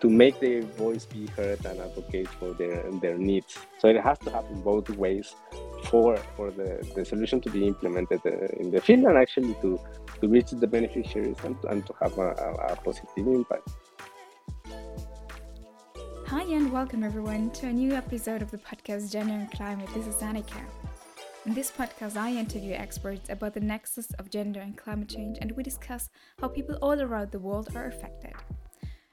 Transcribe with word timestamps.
to 0.00 0.10
make 0.10 0.38
their 0.40 0.62
voice 0.62 1.04
be 1.04 1.26
heard 1.36 1.64
and 1.64 1.80
advocate 1.80 2.28
for 2.28 2.52
their 2.54 2.90
their 3.00 3.16
needs. 3.16 3.58
So 3.78 3.88
it 3.88 4.00
has 4.00 4.18
to 4.20 4.30
happen 4.30 4.60
both 4.60 4.88
ways 4.90 5.34
for 5.90 6.16
for 6.36 6.50
the, 6.50 6.86
the 6.94 7.04
solution 7.04 7.40
to 7.40 7.50
be 7.50 7.66
implemented 7.66 8.20
uh, 8.26 8.60
in 8.60 8.70
the 8.70 8.80
field 8.80 9.04
and 9.04 9.16
actually 9.16 9.54
to, 9.62 9.80
to 10.20 10.28
reach 10.28 10.50
the 10.50 10.66
beneficiaries 10.66 11.36
and, 11.44 11.56
and 11.70 11.86
to 11.86 11.94
have 12.00 12.18
a, 12.18 12.30
a, 12.70 12.76
positive 12.76 13.26
impact. 13.26 13.68
Hi 16.26 16.42
and 16.42 16.72
welcome 16.72 17.02
everyone 17.04 17.50
to 17.52 17.66
a 17.66 17.72
new 17.72 17.92
episode 17.92 18.42
of 18.42 18.50
the 18.50 18.58
podcast 18.58 19.10
Gender 19.12 19.34
and 19.34 19.50
Climate. 19.50 19.88
This 19.94 20.06
is 20.06 20.16
Annika. 20.16 20.60
In 21.46 21.54
this 21.54 21.70
podcast, 21.70 22.16
I 22.16 22.32
interview 22.32 22.72
experts 22.72 23.30
about 23.30 23.54
the 23.54 23.60
nexus 23.60 24.10
of 24.14 24.30
gender 24.30 24.58
and 24.58 24.76
climate 24.76 25.08
change, 25.08 25.38
and 25.40 25.52
we 25.52 25.62
discuss 25.62 26.10
how 26.40 26.48
people 26.48 26.74
all 26.82 27.00
around 27.00 27.30
the 27.30 27.38
world 27.38 27.68
are 27.76 27.86
affected. 27.86 28.32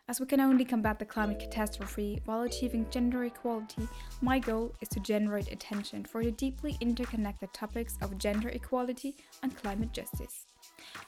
As 0.07 0.19
we 0.19 0.25
can 0.25 0.41
only 0.41 0.65
combat 0.65 0.97
the 0.97 1.05
climate 1.05 1.39
catastrophe 1.39 2.23
while 2.25 2.41
achieving 2.41 2.89
gender 2.89 3.23
equality, 3.25 3.87
my 4.21 4.39
goal 4.39 4.73
is 4.81 4.89
to 4.89 4.99
generate 4.99 5.51
attention 5.51 6.05
for 6.05 6.23
the 6.23 6.31
deeply 6.31 6.75
interconnected 6.81 7.53
topics 7.53 7.99
of 8.01 8.17
gender 8.17 8.49
equality 8.49 9.15
and 9.43 9.55
climate 9.55 9.93
justice. 9.93 10.47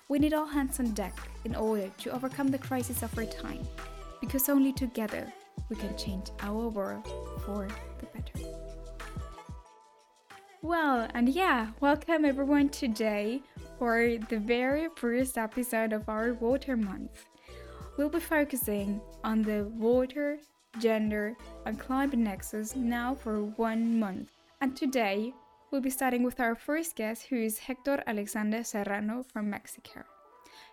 We 0.10 0.20
need 0.20 0.36
all 0.36 0.46
hands 0.46 0.80
on 0.80 0.92
deck 0.92 1.18
in 1.44 1.56
order 1.56 1.90
to 1.90 2.12
overcome 2.12 2.50
the 2.50 2.60
crisis 2.60 3.02
of 3.02 3.18
our 3.18 3.26
time, 3.26 3.68
because 4.22 4.48
only 4.48 4.74
together 4.74 5.34
we 5.70 5.76
can 5.76 5.98
change 5.98 6.28
our 6.42 6.68
world 6.68 7.08
for. 7.48 7.68
Well, 10.66 11.08
and 11.14 11.30
yeah, 11.30 11.68
welcome 11.80 12.26
everyone 12.26 12.70
today 12.70 13.44
for 13.78 14.18
the 14.30 14.40
very 14.40 14.88
first 14.96 15.38
episode 15.38 15.94
of 15.94 16.10
our 16.10 16.34
Water 16.34 16.76
Month 16.76 17.28
we'll 17.98 18.10
be 18.10 18.20
focusing 18.20 19.00
on 19.24 19.44
the 19.44 19.66
water, 19.78 20.40
gender, 20.80 21.38
and 21.68 21.80
climate 21.80 22.18
nexus 22.18 22.76
now 22.76 23.14
for 23.14 23.44
one 23.44 24.00
month. 24.00 24.32
And 24.60 24.76
today, 24.76 25.36
we'll 25.70 25.82
be 25.82 25.92
starting 25.92 26.24
with 26.24 26.40
our 26.40 26.56
first 26.56 26.96
guest, 26.96 27.28
who 27.28 27.36
is 27.36 27.60
Hector 27.60 28.02
Alexander 28.08 28.64
Serrano 28.64 29.24
from 29.32 29.52
Mexico. 29.52 30.02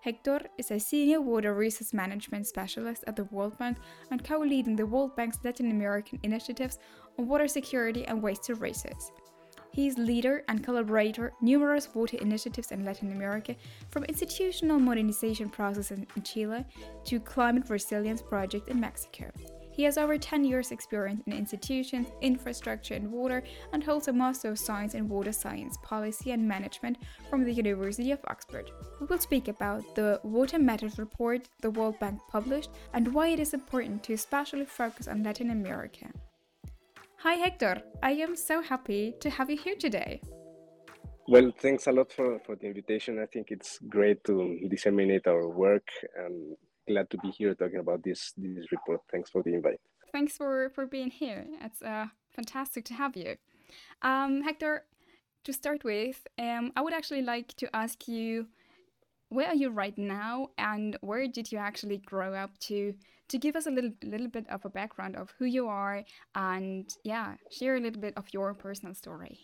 Hector 0.00 0.40
is 0.56 0.70
a 0.70 0.80
senior 0.80 1.20
water 1.20 1.52
resource 1.52 1.92
management 1.92 2.46
specialist 2.46 3.04
at 3.06 3.14
the 3.14 3.24
World 3.24 3.58
Bank 3.58 3.76
and 4.10 4.24
co 4.24 4.38
leading 4.38 4.74
the 4.74 4.86
World 4.86 5.14
Bank's 5.16 5.38
Latin 5.44 5.70
American 5.70 6.18
initiatives 6.22 6.78
on 7.18 7.28
water 7.28 7.46
security 7.46 8.06
and 8.06 8.22
waste 8.22 8.44
to 8.44 8.54
resource. 8.54 9.12
He 9.72 9.86
is 9.86 9.96
leader 9.96 10.44
and 10.48 10.62
collaborator 10.62 11.32
numerous 11.40 11.94
water 11.94 12.18
initiatives 12.18 12.72
in 12.72 12.84
Latin 12.84 13.10
America, 13.12 13.56
from 13.88 14.04
institutional 14.04 14.78
modernization 14.78 15.48
processes 15.48 16.00
in 16.14 16.22
Chile 16.22 16.64
to 17.04 17.18
climate 17.18 17.70
resilience 17.70 18.20
project 18.20 18.68
in 18.68 18.78
Mexico. 18.78 19.30
He 19.72 19.84
has 19.84 19.96
over 19.96 20.18
10 20.18 20.44
years 20.44 20.70
experience 20.70 21.22
in 21.26 21.32
institutions, 21.32 22.08
infrastructure 22.20 22.92
and 22.92 23.10
water 23.10 23.42
and 23.72 23.82
holds 23.82 24.08
a 24.08 24.12
Master 24.12 24.50
of 24.50 24.58
Science 24.58 24.94
in 24.94 25.08
Water 25.08 25.32
Science, 25.32 25.78
Policy 25.82 26.32
and 26.32 26.46
Management 26.46 26.98
from 27.30 27.42
the 27.42 27.52
University 27.52 28.10
of 28.12 28.20
Oxford. 28.26 28.70
We 29.00 29.06
will 29.06 29.18
speak 29.18 29.48
about 29.48 29.94
the 29.94 30.20
Water 30.22 30.58
Matters 30.58 30.98
report 30.98 31.48
the 31.62 31.70
World 31.70 31.98
Bank 31.98 32.20
published 32.28 32.68
and 32.92 33.14
why 33.14 33.28
it 33.28 33.40
is 33.40 33.54
important 33.54 34.02
to 34.04 34.12
especially 34.12 34.66
focus 34.66 35.08
on 35.08 35.22
Latin 35.22 35.50
America. 35.50 36.08
Hi, 37.22 37.34
Hector. 37.34 37.80
I 38.02 38.14
am 38.14 38.34
so 38.34 38.60
happy 38.60 39.14
to 39.20 39.30
have 39.30 39.48
you 39.48 39.56
here 39.56 39.76
today. 39.76 40.20
Well, 41.28 41.52
thanks 41.56 41.86
a 41.86 41.92
lot 41.92 42.10
for, 42.10 42.40
for 42.44 42.56
the 42.56 42.66
invitation. 42.66 43.20
I 43.20 43.26
think 43.26 43.52
it's 43.52 43.78
great 43.88 44.24
to 44.24 44.58
disseminate 44.68 45.28
our 45.28 45.48
work 45.48 45.86
and 46.16 46.56
glad 46.88 47.08
to 47.10 47.18
be 47.18 47.30
here 47.30 47.54
talking 47.54 47.78
about 47.78 48.02
this 48.02 48.32
this 48.36 48.72
report. 48.72 49.02
Thanks 49.12 49.30
for 49.30 49.40
the 49.44 49.54
invite. 49.54 49.78
Thanks 50.10 50.36
for, 50.36 50.70
for 50.74 50.84
being 50.84 51.12
here. 51.12 51.46
It's 51.60 51.80
uh, 51.80 52.06
fantastic 52.34 52.84
to 52.86 52.94
have 52.94 53.16
you. 53.16 53.36
Um, 54.02 54.42
Hector, 54.42 54.82
to 55.44 55.52
start 55.52 55.84
with, 55.84 56.26
um, 56.40 56.72
I 56.74 56.80
would 56.80 56.92
actually 56.92 57.22
like 57.22 57.54
to 57.58 57.68
ask 57.72 58.08
you 58.08 58.48
where 59.32 59.48
are 59.48 59.54
you 59.54 59.70
right 59.70 59.96
now 59.96 60.48
and 60.58 60.96
where 61.00 61.26
did 61.26 61.50
you 61.50 61.58
actually 61.58 61.98
grow 61.98 62.34
up 62.34 62.50
to 62.58 62.94
to 63.28 63.38
give 63.38 63.56
us 63.56 63.66
a 63.66 63.70
little 63.70 63.92
little 64.04 64.28
bit 64.28 64.46
of 64.50 64.64
a 64.64 64.68
background 64.68 65.16
of 65.16 65.32
who 65.38 65.46
you 65.46 65.66
are 65.66 66.04
and 66.34 66.94
yeah, 67.02 67.34
share 67.50 67.76
a 67.76 67.80
little 67.80 68.00
bit 68.00 68.14
of 68.16 68.26
your 68.32 68.52
personal 68.52 68.94
story. 68.94 69.38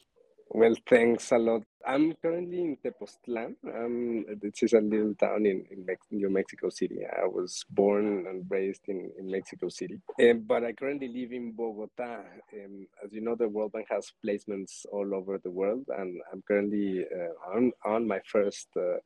Well, 0.50 0.74
thanks 0.88 1.30
a 1.32 1.38
lot. 1.38 1.62
I'm 1.86 2.14
currently 2.22 2.60
in 2.60 2.76
Tepoztlan. 2.82 3.54
Um, 3.66 4.24
this 4.40 4.62
is 4.62 4.72
a 4.72 4.80
little 4.80 5.14
town 5.14 5.44
in, 5.44 5.66
in 5.70 5.84
Mex- 5.84 6.06
New 6.10 6.30
Mexico 6.30 6.70
City. 6.70 7.00
I 7.04 7.26
was 7.26 7.64
born 7.68 8.26
and 8.26 8.46
raised 8.48 8.88
in, 8.88 9.10
in 9.18 9.30
Mexico 9.30 9.68
City. 9.68 10.00
Um, 10.22 10.44
but 10.46 10.64
I 10.64 10.72
currently 10.72 11.08
live 11.08 11.32
in 11.32 11.52
Bogota. 11.52 12.20
Um, 12.54 12.86
as 13.04 13.12
you 13.12 13.20
know, 13.20 13.36
the 13.36 13.48
World 13.48 13.72
Bank 13.72 13.88
has 13.90 14.10
placements 14.24 14.86
all 14.90 15.14
over 15.14 15.38
the 15.38 15.50
world, 15.50 15.84
and 15.98 16.18
I'm 16.32 16.42
currently 16.48 17.04
uh, 17.04 17.54
on, 17.54 17.72
on 17.84 18.08
my 18.08 18.20
first 18.24 18.68
uh, 18.74 19.00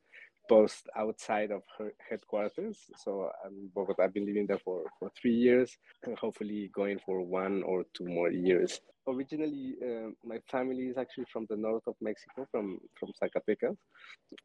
post 0.49 0.87
outside 0.95 1.51
of 1.51 1.61
her 1.77 1.93
headquarters. 2.09 2.77
So 2.97 3.29
um, 3.45 3.69
Bogota, 3.73 4.03
I've 4.03 4.13
been 4.13 4.25
living 4.25 4.47
there 4.47 4.59
for, 4.59 4.83
for 4.99 5.11
three 5.19 5.35
years 5.35 5.77
and 6.03 6.17
hopefully 6.17 6.69
going 6.73 6.99
for 7.05 7.21
one 7.21 7.63
or 7.63 7.83
two 7.95 8.05
more 8.05 8.31
years. 8.31 8.81
Originally, 9.07 9.75
uh, 9.81 10.09
my 10.23 10.39
family 10.49 10.83
is 10.83 10.97
actually 10.97 11.25
from 11.31 11.45
the 11.49 11.57
north 11.57 11.83
of 11.87 11.95
Mexico, 12.01 12.47
from, 12.51 12.79
from 12.97 13.11
Zacatecas. 13.21 13.75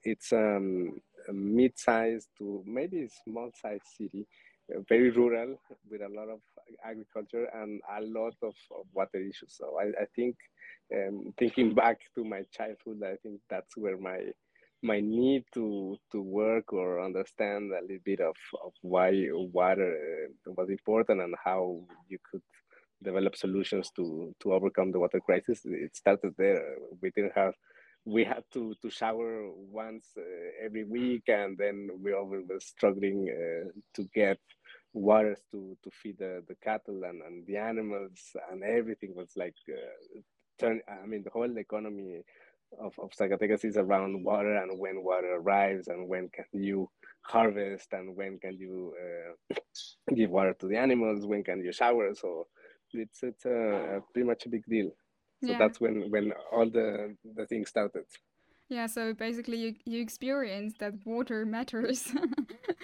It's 0.02 0.32
um, 0.32 1.00
a 1.28 1.32
mid-sized 1.32 2.28
to 2.38 2.62
maybe 2.66 3.08
small-sized 3.24 3.86
city, 3.96 4.26
uh, 4.74 4.80
very 4.88 5.10
rural 5.10 5.60
with 5.90 6.00
a 6.00 6.08
lot 6.08 6.28
of 6.28 6.40
agriculture 6.84 7.48
and 7.54 7.80
a 7.96 8.00
lot 8.02 8.34
of, 8.42 8.54
of 8.76 8.86
water 8.92 9.20
issues. 9.20 9.54
So 9.56 9.78
I, 9.80 10.02
I 10.02 10.06
think, 10.16 10.36
um, 10.92 11.32
thinking 11.38 11.74
back 11.74 11.98
to 12.16 12.24
my 12.24 12.42
childhood, 12.52 13.02
I 13.04 13.16
think 13.22 13.40
that's 13.48 13.76
where 13.76 13.98
my 13.98 14.18
my 14.82 15.00
need 15.00 15.44
to 15.54 15.96
to 16.12 16.22
work 16.22 16.72
or 16.72 17.04
understand 17.04 17.72
a 17.72 17.82
little 17.82 17.98
bit 18.04 18.20
of, 18.20 18.36
of 18.64 18.72
why 18.82 19.12
water 19.32 20.28
uh, 20.46 20.52
was 20.56 20.70
important 20.70 21.20
and 21.20 21.34
how 21.44 21.80
you 22.08 22.18
could 22.30 22.42
develop 23.02 23.36
solutions 23.36 23.90
to 23.96 24.34
to 24.40 24.52
overcome 24.52 24.92
the 24.92 24.98
water 24.98 25.20
crisis. 25.20 25.60
It 25.64 25.96
started 25.96 26.34
there. 26.38 26.76
We 27.00 27.10
didn't 27.10 27.32
have 27.34 27.54
we 28.04 28.24
had 28.24 28.44
to 28.52 28.74
to 28.82 28.90
shower 28.90 29.50
once 29.54 30.06
uh, 30.16 30.64
every 30.64 30.84
week 30.84 31.24
and 31.28 31.58
then 31.58 31.88
we 32.02 32.12
always 32.14 32.42
were 32.48 32.60
struggling 32.60 33.28
uh, 33.28 33.70
to 33.94 34.08
get 34.14 34.38
waters 34.94 35.40
to 35.50 35.76
to 35.82 35.90
feed 35.90 36.16
the, 36.18 36.42
the 36.48 36.54
cattle 36.62 37.02
and, 37.04 37.20
and 37.22 37.46
the 37.46 37.56
animals 37.56 38.18
and 38.50 38.62
everything 38.62 39.14
was 39.14 39.30
like 39.36 39.54
uh, 39.70 40.20
turn 40.58 40.80
i 40.88 41.06
mean 41.06 41.22
the 41.22 41.30
whole 41.30 41.58
economy 41.58 42.22
of, 42.80 42.92
of 42.98 43.10
Zacatecas 43.12 43.64
is 43.64 43.76
around 43.76 44.24
water 44.24 44.56
and 44.56 44.78
when 44.78 45.02
water 45.02 45.36
arrives 45.36 45.88
and 45.88 46.08
when 46.08 46.28
can 46.28 46.44
you 46.52 46.88
harvest 47.22 47.88
and 47.92 48.16
when 48.16 48.38
can 48.38 48.56
you 48.58 48.94
uh, 49.02 49.54
give 50.14 50.30
water 50.30 50.54
to 50.60 50.66
the 50.66 50.76
animals, 50.76 51.26
when 51.26 51.44
can 51.44 51.62
you 51.62 51.72
shower. 51.72 52.14
So 52.14 52.46
it's 52.92 53.22
it's 53.22 53.44
a, 53.44 53.96
a 53.96 54.00
pretty 54.12 54.26
much 54.26 54.46
a 54.46 54.48
big 54.48 54.64
deal. 54.66 54.90
So 55.42 55.52
yeah. 55.52 55.58
that's 55.58 55.80
when 55.80 56.10
when 56.10 56.32
all 56.52 56.68
the 56.68 57.16
the 57.36 57.46
things 57.46 57.68
started. 57.68 58.04
Yeah, 58.68 58.86
so 58.86 59.14
basically 59.14 59.56
you, 59.56 59.74
you 59.86 60.02
experience 60.02 60.74
that 60.78 60.92
water 61.06 61.46
matters 61.46 62.12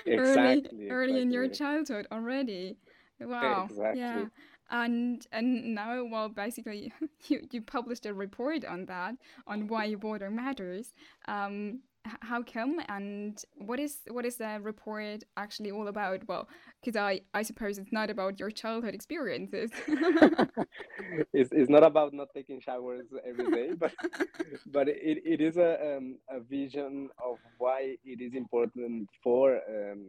exactly, 0.06 0.12
early 0.18 0.58
exactly. 0.58 0.90
early 0.90 1.20
in 1.22 1.30
your 1.30 1.48
childhood 1.48 2.06
already. 2.10 2.78
Wow. 3.20 3.66
Exactly. 3.68 4.00
Yeah 4.00 4.24
and 4.70 5.26
and 5.32 5.74
now 5.74 6.04
well 6.04 6.28
basically 6.28 6.92
you, 7.28 7.46
you 7.50 7.60
published 7.62 8.06
a 8.06 8.14
report 8.14 8.64
on 8.64 8.86
that 8.86 9.14
on 9.46 9.68
why 9.68 9.94
water 9.94 10.30
matters. 10.30 10.94
Um 11.26 11.80
how 12.20 12.42
come? 12.42 12.80
And 12.88 13.42
what 13.56 13.78
is 13.78 13.98
what 14.08 14.24
is 14.24 14.36
the 14.36 14.58
report 14.60 15.24
actually 15.36 15.70
all 15.70 15.88
about? 15.88 16.26
Well 16.28 16.48
because 16.84 16.96
i 17.00 17.20
i 17.32 17.42
suppose 17.42 17.78
it's 17.78 17.92
not 17.92 18.10
about 18.10 18.38
your 18.38 18.50
childhood 18.50 18.94
experiences. 18.94 19.70
It's, 21.32 21.50
it's 21.52 21.70
not 21.70 21.84
about 21.84 22.12
not 22.12 22.28
taking 22.34 22.60
showers 22.60 23.06
every 23.28 23.50
day 23.50 23.70
but 23.78 23.92
but 24.72 24.88
it, 24.88 25.18
it 25.24 25.40
is 25.40 25.56
a, 25.56 25.96
um, 25.96 26.18
a 26.28 26.40
vision 26.40 27.08
of 27.24 27.36
why 27.58 27.96
it 28.04 28.20
is 28.20 28.34
important 28.34 29.08
for 29.22 29.60
um, 29.68 30.06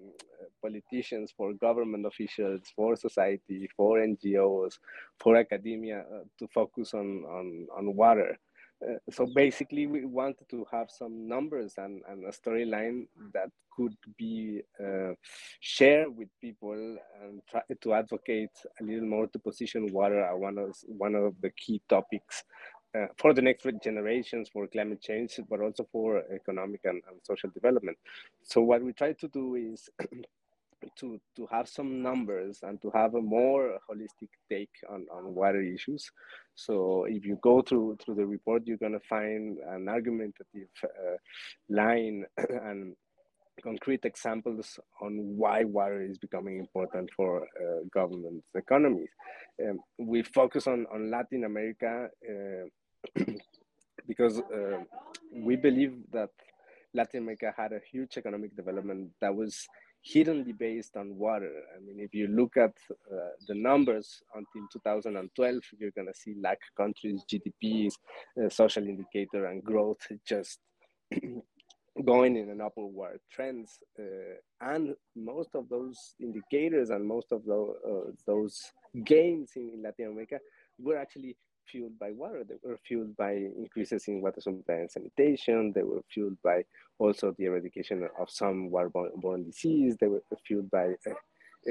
politicians 0.61 1.31
for 1.35 1.53
government 1.53 2.05
officials 2.05 2.61
for 2.75 2.95
society 2.95 3.69
for 3.75 3.99
ngos 3.99 4.73
for 5.19 5.35
academia 5.35 5.99
uh, 5.99 6.23
to 6.39 6.47
focus 6.47 6.93
on 6.93 7.23
on 7.37 7.67
on 7.77 7.95
water 7.95 8.37
uh, 8.83 8.95
so 9.09 9.25
basically, 9.25 9.87
we 9.87 10.05
wanted 10.05 10.49
to 10.49 10.65
have 10.71 10.89
some 10.89 11.27
numbers 11.27 11.75
and, 11.77 12.01
and 12.09 12.25
a 12.25 12.31
storyline 12.31 13.07
that 13.33 13.49
could 13.75 13.95
be 14.17 14.61
uh, 14.83 15.13
shared 15.59 16.15
with 16.15 16.29
people 16.41 16.97
and 17.21 17.41
try 17.49 17.61
to 17.81 17.93
advocate 17.93 18.51
a 18.79 18.83
little 18.83 19.07
more 19.07 19.27
to 19.27 19.39
position 19.39 19.91
water 19.91 20.23
as 20.23 20.37
one 20.39 20.57
of 20.57 20.75
one 20.87 21.15
of 21.15 21.33
the 21.41 21.49
key 21.51 21.81
topics 21.89 22.43
uh, 22.95 23.07
for 23.17 23.33
the 23.33 23.41
next 23.41 23.65
generations 23.83 24.49
for 24.51 24.67
climate 24.67 25.01
change, 25.01 25.39
but 25.49 25.61
also 25.61 25.87
for 25.91 26.23
economic 26.33 26.81
and, 26.85 27.01
and 27.09 27.19
social 27.23 27.49
development. 27.49 27.97
So 28.43 28.61
what 28.61 28.81
we 28.81 28.93
try 28.93 29.13
to 29.13 29.27
do 29.29 29.55
is 29.55 29.89
to 30.99 31.19
to 31.35 31.47
have 31.51 31.67
some 31.67 32.01
numbers 32.01 32.59
and 32.63 32.81
to 32.81 32.91
have 32.93 33.15
a 33.15 33.21
more 33.21 33.77
holistic 33.89 34.29
take 34.49 34.69
on, 34.89 35.05
on 35.11 35.33
water 35.33 35.61
issues. 35.61 36.09
So 36.55 37.05
if 37.05 37.25
you 37.25 37.37
go 37.41 37.61
through 37.61 37.97
through 38.03 38.15
the 38.15 38.25
report, 38.25 38.63
you're 38.65 38.77
gonna 38.77 38.99
find 39.09 39.57
an 39.59 39.87
argumentative 39.89 40.69
uh, 40.83 41.17
line 41.69 42.25
and 42.37 42.95
concrete 43.63 44.03
examples 44.05 44.79
on 45.01 45.37
why 45.37 45.63
water 45.63 46.01
is 46.01 46.17
becoming 46.17 46.59
important 46.59 47.09
for 47.15 47.43
uh, 47.43 47.81
governments' 47.93 48.47
economies. 48.55 49.09
Um, 49.63 49.79
we 49.97 50.23
focus 50.23 50.67
on, 50.67 50.85
on 50.93 51.09
Latin 51.09 51.45
America 51.45 52.09
uh, 52.29 53.23
because 54.07 54.39
uh, 54.39 54.83
we 55.31 55.55
believe 55.55 55.93
that 56.11 56.29
Latin 56.93 57.23
America 57.23 57.53
had 57.55 57.73
a 57.73 57.79
huge 57.91 58.17
economic 58.17 58.55
development 58.55 59.11
that 59.21 59.35
was 59.35 59.67
hiddenly 60.05 60.53
based 60.53 60.95
on 60.95 61.17
water. 61.17 61.51
I 61.75 61.79
mean, 61.79 61.99
if 61.99 62.13
you 62.13 62.27
look 62.27 62.57
at 62.57 62.73
uh, 63.11 63.31
the 63.47 63.55
numbers 63.55 64.21
until 64.35 64.67
2012, 64.71 65.61
you're 65.79 65.91
going 65.91 66.07
to 66.07 66.13
see 66.13 66.35
like 66.39 66.59
countries' 66.77 67.23
GDPs, 67.29 67.93
uh, 68.43 68.49
social 68.49 68.83
indicator, 68.83 69.47
and 69.47 69.63
growth 69.63 69.97
just 70.27 70.59
going 72.05 72.35
in 72.35 72.49
an 72.49 72.61
upward 72.61 73.19
trends. 73.31 73.79
Uh, 73.99 74.35
and 74.61 74.95
most 75.15 75.49
of 75.55 75.67
those 75.69 76.15
indicators 76.19 76.91
and 76.91 77.05
most 77.07 77.31
of 77.31 77.43
the, 77.45 77.73
uh, 77.87 78.11
those 78.27 78.61
gains 79.03 79.53
in, 79.55 79.71
in 79.73 79.81
Latin 79.81 80.11
America 80.11 80.39
were 80.77 80.97
actually 80.97 81.35
fueled 81.69 81.97
by 81.99 82.11
water. 82.11 82.43
They 82.47 82.55
were 82.63 82.77
fueled 82.85 83.15
by 83.17 83.33
increases 83.33 84.07
in 84.07 84.21
water 84.21 84.41
supply 84.41 84.75
and 84.75 84.91
sanitation. 84.91 85.71
They 85.73 85.83
were 85.83 86.01
fueled 86.13 86.37
by 86.43 86.63
also 86.99 87.33
the 87.37 87.45
eradication 87.45 88.07
of 88.19 88.29
some 88.29 88.69
waterborne 88.69 89.45
disease. 89.45 89.95
They 89.99 90.07
were 90.07 90.23
fueled 90.45 90.71
by 90.71 90.93
uh, 91.07 91.13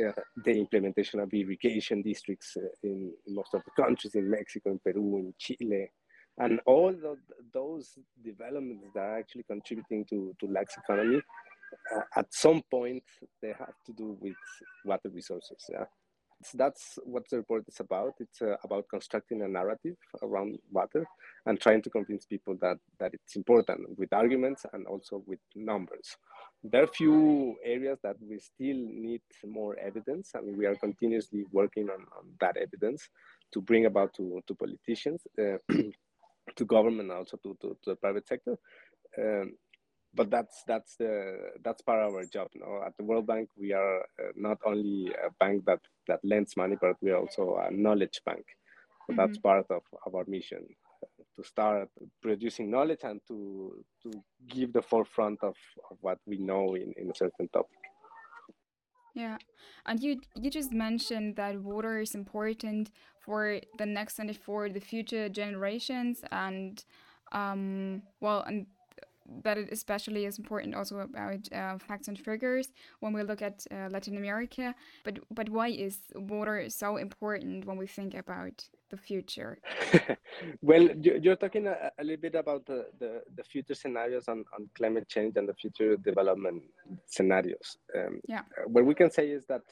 uh, 0.08 0.12
the 0.44 0.52
implementation 0.58 1.20
of 1.20 1.32
irrigation 1.32 2.02
districts 2.02 2.56
uh, 2.56 2.66
in 2.82 3.12
most 3.28 3.54
of 3.54 3.62
the 3.64 3.82
countries, 3.82 4.14
in 4.14 4.28
Mexico, 4.28 4.70
in 4.70 4.78
Peru, 4.80 5.18
in 5.18 5.34
Chile. 5.38 5.90
And 6.38 6.60
all 6.66 6.88
of 6.88 7.18
those 7.52 7.96
developments 8.24 8.86
that 8.94 9.00
are 9.00 9.18
actually 9.18 9.44
contributing 9.44 10.04
to, 10.10 10.34
to 10.40 10.46
LAC's 10.46 10.76
economy, 10.76 11.22
uh, 11.94 12.00
at 12.16 12.26
some 12.34 12.62
point, 12.70 13.04
they 13.40 13.52
have 13.56 13.74
to 13.86 13.92
do 13.92 14.16
with 14.20 14.34
water 14.84 15.10
resources. 15.10 15.64
Yeah? 15.70 15.84
That's 16.54 16.98
what 17.04 17.24
the 17.30 17.38
report 17.38 17.64
is 17.68 17.80
about. 17.80 18.14
It's 18.20 18.42
uh, 18.42 18.56
about 18.64 18.86
constructing 18.90 19.42
a 19.42 19.48
narrative 19.48 19.96
around 20.22 20.58
water 20.70 21.06
and 21.46 21.60
trying 21.60 21.82
to 21.82 21.90
convince 21.90 22.26
people 22.26 22.56
that, 22.60 22.78
that 23.00 23.14
it's 23.14 23.36
important 23.36 23.98
with 23.98 24.12
arguments 24.12 24.66
and 24.72 24.86
also 24.86 25.22
with 25.26 25.38
numbers. 25.54 26.16
There 26.62 26.82
are 26.82 26.86
few 26.86 27.56
areas 27.64 27.98
that 28.02 28.16
we 28.20 28.38
still 28.38 28.76
need 28.76 29.22
more 29.46 29.78
evidence, 29.78 30.30
and 30.34 30.56
we 30.56 30.64
are 30.66 30.76
continuously 30.76 31.44
working 31.52 31.88
on, 31.90 32.00
on 32.16 32.24
that 32.40 32.56
evidence 32.56 33.08
to 33.52 33.60
bring 33.60 33.86
about 33.86 34.14
to, 34.14 34.40
to 34.46 34.54
politicians, 34.54 35.22
uh, 35.38 35.58
to 36.56 36.64
government, 36.64 37.10
also 37.10 37.36
to, 37.42 37.56
to, 37.60 37.76
to 37.82 37.90
the 37.90 37.96
private 37.96 38.26
sector. 38.26 38.56
Um, 39.18 39.52
but 40.14 40.30
that's 40.30 40.62
that's 40.66 40.96
the 40.96 41.52
that's 41.64 41.82
part 41.82 42.02
of 42.02 42.14
our 42.14 42.24
job. 42.24 42.48
Know? 42.54 42.82
At 42.86 42.96
the 42.96 43.04
World 43.04 43.26
Bank, 43.26 43.48
we 43.56 43.72
are 43.72 44.00
uh, 44.00 44.32
not 44.36 44.58
only 44.64 45.12
a 45.12 45.30
bank 45.40 45.64
that 45.66 45.80
that 46.08 46.20
lends 46.24 46.56
money, 46.56 46.76
but 46.80 46.96
we 47.00 47.10
are 47.10 47.18
also 47.18 47.56
a 47.56 47.70
knowledge 47.70 48.20
bank. 48.24 48.44
So 49.06 49.12
mm-hmm. 49.12 49.20
that's 49.20 49.38
part 49.38 49.66
of, 49.70 49.82
of 50.06 50.14
our 50.14 50.24
mission 50.26 50.66
to 51.36 51.42
start 51.42 51.88
producing 52.22 52.70
knowledge 52.70 53.00
and 53.02 53.20
to 53.28 53.84
to 54.02 54.10
give 54.46 54.72
the 54.72 54.82
forefront 54.82 55.42
of, 55.42 55.56
of 55.90 55.96
what 56.00 56.18
we 56.26 56.38
know 56.38 56.74
in, 56.74 56.92
in 56.96 57.10
a 57.10 57.14
certain 57.14 57.48
topic. 57.48 57.78
Yeah, 59.14 59.38
and 59.86 60.00
you 60.00 60.20
you 60.34 60.50
just 60.50 60.72
mentioned 60.72 61.36
that 61.36 61.60
water 61.60 62.00
is 62.00 62.14
important 62.14 62.90
for 63.20 63.60
the 63.78 63.86
next 63.86 64.18
and 64.18 64.36
for 64.36 64.68
the 64.68 64.80
future 64.80 65.28
generations, 65.28 66.22
and 66.32 66.84
um, 67.32 68.02
well, 68.20 68.42
and 68.46 68.66
that 69.42 69.58
it 69.58 69.68
especially 69.72 70.26
is 70.26 70.38
important 70.38 70.74
also 70.74 70.98
about 70.98 71.52
uh, 71.52 71.78
facts 71.78 72.08
and 72.08 72.18
figures 72.18 72.68
when 73.00 73.12
we 73.12 73.22
look 73.22 73.42
at 73.42 73.66
uh, 73.70 73.88
Latin 73.90 74.16
America. 74.16 74.74
But 75.04 75.18
but 75.30 75.48
why 75.48 75.68
is 75.68 75.98
water 76.14 76.68
so 76.68 76.96
important 76.96 77.64
when 77.64 77.76
we 77.76 77.86
think 77.86 78.14
about 78.14 78.68
the 78.90 78.96
future? 78.96 79.58
well, 80.62 80.88
you're 81.00 81.36
talking 81.36 81.66
a, 81.66 81.90
a, 81.98 82.04
little 82.04 82.20
bit 82.20 82.34
about 82.34 82.66
the, 82.66 82.86
the, 82.98 83.22
the, 83.36 83.42
future 83.44 83.74
scenarios 83.74 84.28
on, 84.28 84.44
on 84.56 84.68
climate 84.76 85.08
change 85.08 85.36
and 85.36 85.48
the 85.48 85.54
future 85.54 85.96
development 85.96 86.62
scenarios. 87.06 87.78
Um, 87.96 88.20
yeah. 88.28 88.40
Uh, 88.40 88.68
what 88.68 88.84
we 88.84 88.94
can 88.94 89.10
say 89.10 89.28
is 89.28 89.44
that 89.46 89.62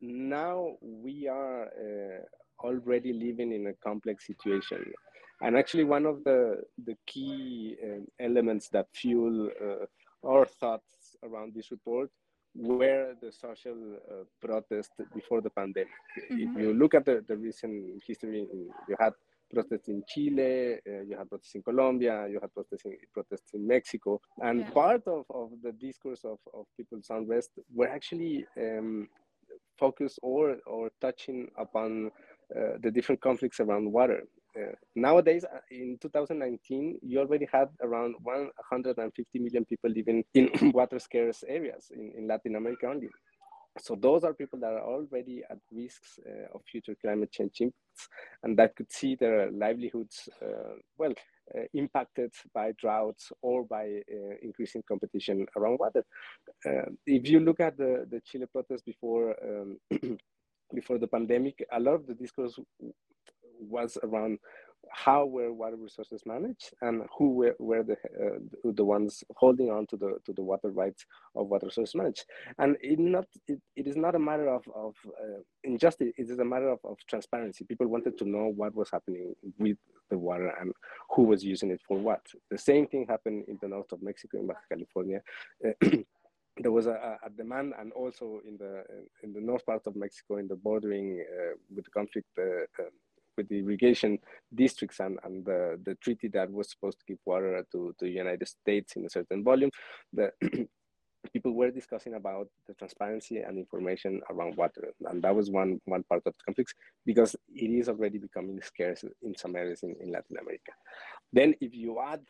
now 0.00 0.76
we 0.80 1.28
are 1.28 1.64
uh, 1.64 2.64
already 2.66 3.12
living 3.12 3.52
in 3.52 3.66
a 3.68 3.74
complex 3.74 4.26
situation 4.26 4.92
and 5.42 5.56
actually, 5.56 5.84
one 5.84 6.06
of 6.06 6.24
the, 6.24 6.62
the 6.84 6.96
key 7.06 7.76
um, 7.84 8.06
elements 8.20 8.68
that 8.70 8.86
fuel 8.94 9.50
uh, 9.62 9.86
our 10.26 10.46
thoughts 10.46 11.16
around 11.22 11.54
this 11.54 11.70
report 11.70 12.10
were 12.54 13.14
the 13.20 13.30
social 13.30 13.96
uh, 14.10 14.24
protests 14.40 14.94
before 15.14 15.40
the 15.40 15.50
pandemic. 15.50 15.88
Mm-hmm. 16.32 16.56
If 16.56 16.62
you 16.62 16.74
look 16.74 16.94
at 16.94 17.04
the, 17.04 17.22
the 17.28 17.36
recent 17.36 18.02
history, 18.06 18.46
you 18.88 18.96
had 18.98 19.12
protests 19.52 19.88
in 19.88 20.02
Chile, 20.08 20.76
uh, 20.88 21.02
you 21.02 21.16
had 21.18 21.28
protests 21.28 21.54
in 21.54 21.62
Colombia, 21.62 22.26
you 22.28 22.38
had 22.40 22.52
protests 22.54 22.84
in, 22.84 22.96
protests 23.12 23.50
in 23.52 23.66
Mexico. 23.66 24.20
And 24.42 24.60
yeah. 24.60 24.70
part 24.70 25.02
of, 25.06 25.24
of 25.30 25.50
the 25.62 25.72
discourse 25.72 26.24
of, 26.24 26.38
of 26.54 26.64
people's 26.76 27.08
unrest 27.10 27.50
were 27.74 27.88
actually 27.88 28.46
um, 28.58 29.08
focused 29.78 30.18
or, 30.22 30.56
or 30.66 30.90
touching 31.00 31.48
upon 31.58 32.10
uh, 32.56 32.78
the 32.82 32.90
different 32.90 33.20
conflicts 33.20 33.60
around 33.60 33.92
water. 33.92 34.22
Uh, 34.56 34.72
nowadays, 34.94 35.44
uh, 35.44 35.58
in 35.70 35.98
2019, 36.00 36.98
you 37.02 37.18
already 37.20 37.46
had 37.52 37.68
around 37.82 38.14
150 38.22 39.38
million 39.38 39.64
people 39.64 39.90
living 39.90 40.24
in 40.34 40.50
water 40.72 40.98
scarce 40.98 41.44
areas 41.46 41.90
in, 41.94 42.12
in 42.16 42.26
Latin 42.26 42.56
America 42.56 42.86
only. 42.86 43.08
So 43.78 43.94
those 43.94 44.24
are 44.24 44.32
people 44.32 44.58
that 44.60 44.72
are 44.72 44.80
already 44.80 45.42
at 45.50 45.58
risks 45.70 46.18
uh, 46.26 46.54
of 46.54 46.62
future 46.70 46.96
climate 47.02 47.30
change 47.30 47.60
impacts, 47.60 48.08
and 48.42 48.56
that 48.58 48.74
could 48.74 48.90
see 48.90 49.16
their 49.16 49.50
livelihoods, 49.50 50.30
uh, 50.42 50.76
well, 50.96 51.12
uh, 51.54 51.64
impacted 51.74 52.32
by 52.54 52.72
droughts 52.80 53.30
or 53.42 53.64
by 53.64 53.84
uh, 53.84 54.34
increasing 54.40 54.82
competition 54.88 55.46
around 55.56 55.78
water. 55.78 56.04
if 57.06 57.28
you 57.28 57.40
look 57.40 57.60
at 57.60 57.76
the, 57.76 58.06
the 58.10 58.20
Chile 58.24 58.46
protests 58.50 58.82
before 58.82 59.36
um, 59.44 59.78
before 60.74 60.98
the 60.98 61.06
pandemic, 61.06 61.64
a 61.72 61.78
lot 61.78 61.94
of 61.94 62.06
the 62.06 62.14
discourse 62.14 62.58
was 63.60 63.96
around 64.02 64.38
how 64.90 65.26
were 65.26 65.52
water 65.52 65.76
resources 65.76 66.22
managed 66.26 66.72
and 66.82 67.02
who 67.16 67.32
were, 67.32 67.56
were 67.58 67.82
the 67.82 67.94
uh, 67.94 68.38
the 68.72 68.84
ones 68.84 69.24
holding 69.36 69.70
on 69.70 69.86
to 69.86 69.96
the 69.96 70.16
to 70.24 70.32
the 70.32 70.42
water 70.42 70.70
rights 70.70 71.04
of 71.34 71.48
water 71.48 71.66
resource 71.66 71.94
managed. 71.94 72.24
And 72.58 72.76
it 72.80 72.98
not 72.98 73.26
it, 73.48 73.60
it 73.74 73.86
is 73.86 73.96
not 73.96 74.14
a 74.14 74.18
matter 74.18 74.48
of, 74.48 74.62
of 74.74 74.94
uh, 75.06 75.40
injustice 75.64 76.12
it 76.16 76.30
is 76.30 76.38
a 76.38 76.44
matter 76.44 76.68
of, 76.68 76.78
of 76.84 76.98
transparency. 77.08 77.64
People 77.64 77.88
wanted 77.88 78.16
to 78.18 78.28
know 78.28 78.52
what 78.54 78.74
was 78.74 78.90
happening 78.90 79.34
with 79.58 79.76
the 80.10 80.18
water 80.18 80.52
and 80.60 80.72
who 81.10 81.24
was 81.24 81.44
using 81.44 81.70
it 81.70 81.80
for 81.86 81.98
what. 81.98 82.24
The 82.50 82.58
same 82.58 82.86
thing 82.86 83.06
happened 83.08 83.44
in 83.48 83.58
the 83.60 83.68
north 83.68 83.92
of 83.92 84.02
mexico 84.02 84.38
in 84.38 84.46
baja 84.46 84.60
california. 84.70 85.20
Uh, 85.64 85.88
there 86.58 86.72
was 86.72 86.86
a, 86.86 87.18
a, 87.24 87.30
demand, 87.36 87.74
and 87.78 87.92
also 87.92 88.40
in 88.48 88.56
the 88.56 88.82
in 89.22 89.32
the 89.34 89.40
north 89.40 89.66
part 89.66 89.86
of 89.86 89.94
Mexico, 89.94 90.38
in 90.38 90.48
the 90.48 90.56
bordering 90.56 91.22
uh, 91.22 91.54
with 91.74 91.84
the 91.84 91.90
conflict 91.90 92.28
uh, 92.38 92.62
uh, 92.82 92.88
with 93.36 93.48
the 93.48 93.58
irrigation 93.58 94.18
districts 94.54 95.00
and, 95.00 95.18
and 95.24 95.44
the, 95.44 95.78
the 95.84 95.94
treaty 95.96 96.28
that 96.28 96.50
was 96.50 96.70
supposed 96.70 96.98
to 97.00 97.04
give 97.06 97.18
water 97.24 97.64
to, 97.72 97.94
to 97.98 98.04
the 98.04 98.10
United 98.10 98.48
States 98.48 98.96
in 98.96 99.04
a 99.04 99.10
certain 99.10 99.44
volume, 99.44 99.70
the 100.12 100.32
people 101.32 101.54
were 101.54 101.70
discussing 101.70 102.14
about 102.14 102.48
the 102.66 102.74
transparency 102.74 103.38
and 103.38 103.58
information 103.58 104.20
around 104.30 104.56
water. 104.56 104.92
And 105.06 105.22
that 105.22 105.34
was 105.34 105.50
one, 105.50 105.80
one 105.84 106.04
part 106.04 106.22
of 106.26 106.32
the 106.32 106.44
conflicts 106.44 106.74
because 107.04 107.34
it 107.54 107.70
is 107.70 107.88
already 107.88 108.18
becoming 108.18 108.60
scarce 108.62 109.04
in 109.22 109.36
some 109.36 109.56
areas 109.56 109.82
in, 109.82 109.96
in 110.00 110.12
Latin 110.12 110.36
America. 110.40 110.72
Then 111.32 111.54
if 111.60 111.74
you 111.74 112.00
add 112.00 112.20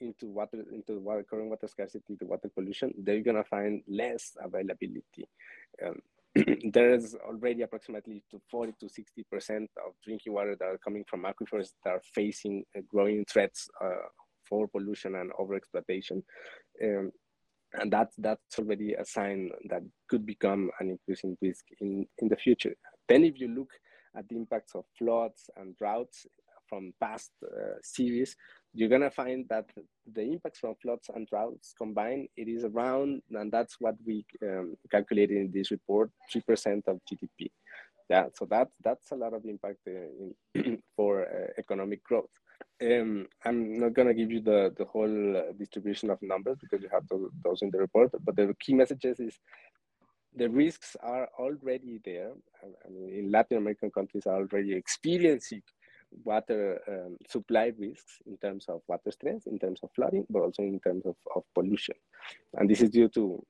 into 0.00 0.26
water, 0.26 0.64
into 0.72 0.98
water, 0.98 1.24
current 1.28 1.48
water 1.48 1.68
scarcity, 1.68 2.16
the 2.18 2.26
water 2.26 2.50
pollution, 2.54 2.92
they're 2.98 3.22
gonna 3.22 3.44
find 3.44 3.82
less 3.88 4.32
availability. 4.42 5.26
Um, 5.84 5.96
there 6.72 6.94
is 6.94 7.14
already 7.26 7.62
approximately 7.62 8.22
to 8.30 8.40
40 8.50 8.72
to 8.80 8.88
60 8.88 9.24
percent 9.30 9.70
of 9.86 9.92
drinking 10.04 10.32
water 10.32 10.56
that 10.58 10.64
are 10.66 10.78
coming 10.78 11.04
from 11.08 11.24
aquifers 11.24 11.70
that 11.84 11.90
are 11.90 12.02
facing 12.14 12.64
uh, 12.76 12.80
growing 12.88 13.24
threats 13.26 13.68
uh, 13.84 14.08
for 14.48 14.66
pollution 14.68 15.16
and 15.16 15.30
overexploitation. 15.32 16.22
Um, 16.82 17.10
and 17.74 17.92
that's 17.92 18.14
that's 18.16 18.58
already 18.58 18.94
a 18.94 19.04
sign 19.04 19.50
that 19.68 19.82
could 20.08 20.26
become 20.26 20.70
an 20.80 20.90
increasing 20.90 21.36
risk 21.40 21.64
in, 21.80 22.06
in 22.18 22.28
the 22.28 22.36
future. 22.36 22.74
Then 23.08 23.24
if 23.24 23.38
you 23.40 23.48
look 23.48 23.70
at 24.16 24.28
the 24.28 24.36
impacts 24.36 24.74
of 24.74 24.84
floods 24.98 25.48
and 25.56 25.76
droughts, 25.76 26.26
from 26.72 26.94
past 26.98 27.32
uh, 27.44 27.76
series, 27.82 28.34
you're 28.74 28.88
gonna 28.88 29.10
find 29.10 29.46
that 29.48 29.66
the 30.12 30.22
impacts 30.22 30.60
from 30.60 30.74
floods 30.80 31.10
and 31.14 31.26
droughts 31.26 31.74
combined, 31.76 32.28
it 32.36 32.48
is 32.48 32.64
around, 32.64 33.22
and 33.30 33.52
that's 33.52 33.76
what 33.80 33.94
we 34.06 34.24
um, 34.42 34.76
calculated 34.90 35.36
in 35.36 35.50
this 35.52 35.70
report, 35.70 36.10
three 36.30 36.40
percent 36.40 36.84
of 36.86 37.00
GDP. 37.10 37.50
Yeah, 38.08 38.26
so 38.34 38.46
that 38.46 38.68
that's 38.82 39.10
a 39.12 39.16
lot 39.16 39.34
of 39.34 39.44
impact 39.44 39.78
uh, 39.86 40.24
in, 40.54 40.82
for 40.96 41.22
uh, 41.22 41.52
economic 41.58 42.02
growth. 42.02 42.30
Um, 42.82 43.26
I'm 43.44 43.78
not 43.78 43.94
gonna 43.94 44.14
give 44.14 44.30
you 44.30 44.40
the 44.40 44.72
the 44.76 44.86
whole 44.86 45.36
uh, 45.36 45.52
distribution 45.58 46.10
of 46.10 46.18
numbers 46.22 46.56
because 46.60 46.82
you 46.82 46.88
have 46.92 47.06
those, 47.08 47.30
those 47.44 47.62
in 47.62 47.70
the 47.70 47.78
report, 47.78 48.10
but 48.24 48.36
the 48.36 48.54
key 48.60 48.74
messages 48.74 49.20
is 49.20 49.38
the 50.34 50.48
risks 50.48 50.96
are 51.02 51.28
already 51.38 52.00
there. 52.04 52.32
I 52.64 52.88
mean, 52.88 53.12
in 53.12 53.30
Latin 53.30 53.58
American 53.58 53.90
countries 53.90 54.26
are 54.26 54.36
already 54.36 54.72
experiencing 54.72 55.62
water 56.24 56.80
um, 56.88 57.16
supply 57.28 57.72
risks 57.78 58.18
in 58.26 58.36
terms 58.38 58.66
of 58.68 58.82
water 58.88 59.10
stress, 59.10 59.46
in 59.46 59.58
terms 59.58 59.80
of 59.82 59.90
flooding, 59.94 60.26
but 60.30 60.42
also 60.42 60.62
in 60.62 60.80
terms 60.80 61.04
of, 61.06 61.16
of 61.34 61.42
pollution. 61.54 61.94
And 62.54 62.68
this 62.68 62.80
is 62.80 62.90
due 62.90 63.08
to 63.10 63.44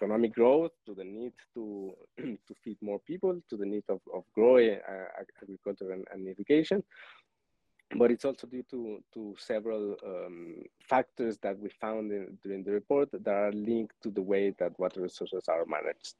economic 0.00 0.34
growth, 0.34 0.72
to 0.86 0.94
the 0.94 1.04
need 1.04 1.32
to, 1.54 1.92
to 2.18 2.54
feed 2.64 2.78
more 2.80 2.98
people, 3.00 3.40
to 3.50 3.56
the 3.56 3.66
need 3.66 3.84
of, 3.88 4.00
of 4.14 4.24
growing 4.34 4.78
uh, 4.88 5.22
agriculture 5.42 5.92
and, 5.92 6.04
and, 6.12 6.26
irrigation. 6.26 6.82
But 7.96 8.10
it's 8.12 8.24
also 8.24 8.46
due 8.46 8.64
to, 8.70 9.02
to 9.14 9.34
several 9.38 9.96
um, 10.06 10.62
factors 10.88 11.38
that 11.42 11.58
we 11.58 11.70
found 11.80 12.12
in, 12.12 12.38
during 12.42 12.62
the 12.62 12.70
report 12.70 13.10
that 13.12 13.26
are 13.26 13.52
linked 13.52 13.94
to 14.04 14.10
the 14.10 14.22
way 14.22 14.54
that 14.58 14.78
water 14.78 15.02
resources 15.02 15.44
are 15.48 15.66
managed 15.66 16.14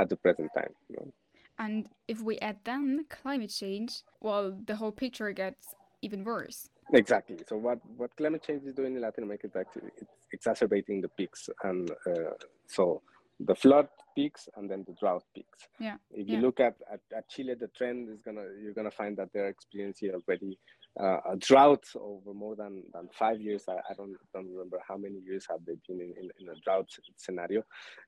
at 0.00 0.08
the 0.08 0.16
present 0.16 0.50
time. 0.56 0.72
You 0.88 0.96
know? 0.96 1.12
And 1.58 1.88
if 2.06 2.20
we 2.20 2.38
add 2.38 2.58
then 2.64 3.06
climate 3.08 3.50
change, 3.50 4.02
well, 4.20 4.56
the 4.66 4.76
whole 4.76 4.92
picture 4.92 5.32
gets 5.32 5.74
even 6.02 6.24
worse. 6.24 6.68
Exactly. 6.92 7.38
So 7.48 7.56
what, 7.56 7.78
what 7.96 8.14
climate 8.16 8.44
change 8.46 8.64
is 8.64 8.74
doing 8.74 8.94
in 8.94 9.02
Latin 9.02 9.24
America 9.24 9.48
is 9.48 9.56
actually 9.56 9.90
it's 9.96 10.12
exacerbating 10.32 11.00
the 11.00 11.08
peaks, 11.08 11.48
and 11.64 11.90
uh, 12.06 12.34
so 12.66 13.02
the 13.40 13.54
flood 13.54 13.88
peaks 14.14 14.48
and 14.56 14.70
then 14.70 14.84
the 14.86 14.94
drought 14.94 15.24
peaks. 15.34 15.68
Yeah. 15.78 15.96
If 16.10 16.28
you 16.28 16.36
yeah. 16.36 16.42
look 16.42 16.60
at, 16.60 16.76
at, 16.92 17.00
at, 17.14 17.28
Chile, 17.28 17.54
the 17.58 17.68
trend 17.68 18.08
is 18.08 18.22
gonna 18.22 18.44
you're 18.62 18.72
gonna 18.72 18.90
find 18.90 19.16
that 19.16 19.28
they're 19.34 19.48
experiencing 19.48 20.12
already 20.12 20.58
uh, 21.00 21.18
a 21.32 21.36
drought 21.36 21.84
over 21.94 22.32
more 22.32 22.56
than, 22.56 22.82
than 22.94 23.08
five 23.12 23.40
years. 23.40 23.64
I, 23.68 23.74
I, 23.74 23.94
don't 23.96 24.16
don't 24.32 24.50
remember 24.50 24.80
how 24.88 24.96
many 24.96 25.18
years 25.18 25.46
have 25.50 25.60
they 25.66 25.74
been 25.86 26.00
in, 26.00 26.14
in, 26.18 26.30
in 26.40 26.48
a 26.48 26.58
drought 26.64 26.88
scenario. 27.16 27.62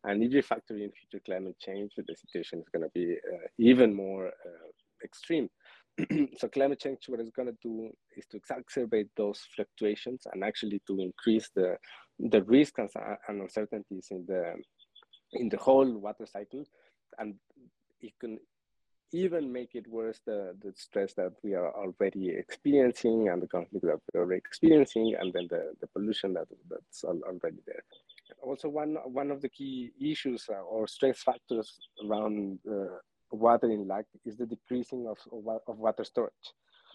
And 0.04 0.22
if 0.22 0.32
you 0.32 0.42
factor 0.42 0.74
in 0.74 0.90
future 0.92 1.22
climate 1.24 1.56
change, 1.60 1.92
the 1.96 2.16
situation 2.16 2.60
is 2.60 2.68
gonna 2.72 2.88
be 2.94 3.12
uh, 3.12 3.46
even 3.58 3.94
more 3.94 4.28
uh, 4.28 4.68
extreme. 5.04 5.48
so 6.38 6.48
climate 6.48 6.80
change, 6.80 6.98
what 7.08 7.20
it's 7.20 7.30
gonna 7.30 7.52
do 7.62 7.90
is 8.16 8.24
to 8.30 8.40
exacerbate 8.40 9.08
those 9.16 9.40
fluctuations 9.54 10.22
and 10.32 10.42
actually 10.44 10.80
to 10.86 11.00
increase 11.00 11.50
the 11.54 11.76
the 12.18 12.42
risks 12.44 12.78
and 12.78 13.40
uncertainties 13.40 14.08
in 14.10 14.24
the 14.26 14.54
in 15.34 15.48
the 15.48 15.56
whole 15.56 15.98
water 15.98 16.26
cycle 16.26 16.64
and 17.18 17.34
it 18.00 18.12
can 18.20 18.38
even 19.12 19.52
make 19.52 19.74
it 19.74 19.86
worse 19.88 20.20
the, 20.26 20.54
the 20.62 20.72
stress 20.76 21.14
that 21.14 21.32
we 21.42 21.54
are 21.54 21.72
already 21.74 22.30
experiencing 22.30 23.28
and 23.28 23.42
the 23.42 23.46
conflict 23.46 23.84
that 23.84 24.00
we're 24.12 24.20
already 24.20 24.38
experiencing 24.38 25.14
and 25.18 25.32
then 25.32 25.46
the, 25.50 25.72
the 25.80 25.86
pollution 25.88 26.34
that, 26.34 26.46
that's 26.68 27.04
already 27.04 27.58
there. 27.66 27.82
Also, 28.42 28.68
one, 28.68 28.96
one 29.04 29.30
of 29.30 29.40
the 29.40 29.48
key 29.48 29.90
issues 30.00 30.46
uh, 30.50 30.60
or 30.60 30.86
stress 30.86 31.22
factors 31.22 31.78
around 32.06 32.58
uh, 32.70 32.98
water 33.30 33.70
in 33.70 33.88
LAC 33.88 34.04
is 34.26 34.36
the 34.36 34.46
decreasing 34.46 35.06
of, 35.08 35.18
of 35.66 35.78
water 35.78 36.04
storage. 36.04 36.32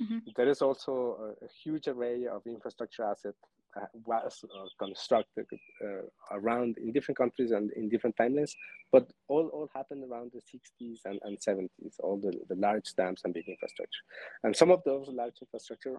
Mm-hmm. 0.02 0.18
There 0.36 0.50
is 0.50 0.62
also 0.62 1.36
a, 1.42 1.46
a, 1.46 1.50
huge 1.64 1.88
array 1.88 2.26
of 2.26 2.42
infrastructure 2.48 3.04
assets 3.04 3.38
uh, 3.76 3.86
was 4.06 4.44
uh, 4.44 4.66
constructed 4.80 5.46
uh, 5.84 6.04
around 6.32 6.78
in 6.78 6.92
different 6.92 7.18
countries 7.18 7.52
and 7.52 7.72
in 7.74 7.90
different 7.90 8.16
timelines, 8.16 8.52
but 8.92 9.12
all, 9.28 9.48
all 9.48 9.70
happened 9.74 10.04
around 10.04 10.32
the 10.32 10.40
60s 10.40 11.00
and, 11.06 11.20
and 11.24 11.40
70s, 11.40 11.96
all 12.00 12.18
the, 12.18 12.32
the 12.50 12.56
large 12.56 12.94
dams 12.96 13.22
and 13.24 13.34
big 13.34 13.48
infrastructure. 13.48 14.02
And 14.44 14.56
some 14.56 14.72
of 14.72 14.82
those 14.86 15.08
large 15.10 15.36
infrastructure, 15.42 15.98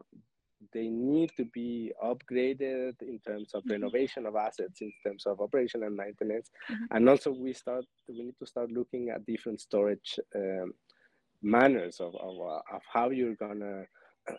they 0.72 0.88
need 0.88 1.30
to 1.36 1.44
be 1.46 1.92
upgraded 2.02 3.02
in 3.02 3.18
terms 3.26 3.54
of 3.54 3.62
mm-hmm. 3.62 3.72
renovation 3.72 4.26
of 4.26 4.36
assets, 4.36 4.80
in 4.80 4.92
terms 5.04 5.26
of 5.26 5.40
operation 5.40 5.82
and 5.82 5.96
maintenance. 5.96 6.50
Mm-hmm. 6.70 6.96
And 6.96 7.08
also 7.08 7.32
we 7.32 7.52
start, 7.52 7.84
we 8.08 8.22
need 8.22 8.38
to 8.38 8.46
start 8.46 8.70
looking 8.70 9.10
at 9.10 9.26
different 9.26 9.60
storage 9.60 10.18
um, 10.36 10.72
manners 11.44 12.00
of, 12.00 12.14
of, 12.16 12.40
uh, 12.40 12.76
of 12.76 12.82
how 12.92 13.10
you're 13.10 13.36
gonna 13.36 13.84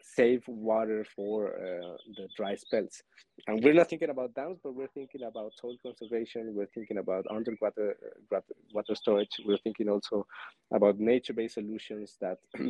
save 0.01 0.43
water 0.47 1.05
for 1.15 1.49
uh, 1.49 1.97
the 2.17 2.27
dry 2.35 2.55
spells. 2.55 3.03
And 3.47 3.63
we're 3.63 3.73
not 3.73 3.89
thinking 3.89 4.09
about 4.09 4.33
dams, 4.33 4.59
but 4.63 4.73
we're 4.73 4.87
thinking 4.87 5.23
about 5.23 5.53
soil 5.53 5.75
conservation. 5.83 6.53
We're 6.55 6.65
thinking 6.73 6.97
about 6.97 7.25
underwater 7.29 7.95
uh, 8.33 8.39
water 8.73 8.95
storage. 8.95 9.39
We're 9.45 9.59
thinking 9.59 9.89
also 9.89 10.25
about 10.73 10.99
nature-based 10.99 11.55
solutions 11.55 12.17
that 12.21 12.39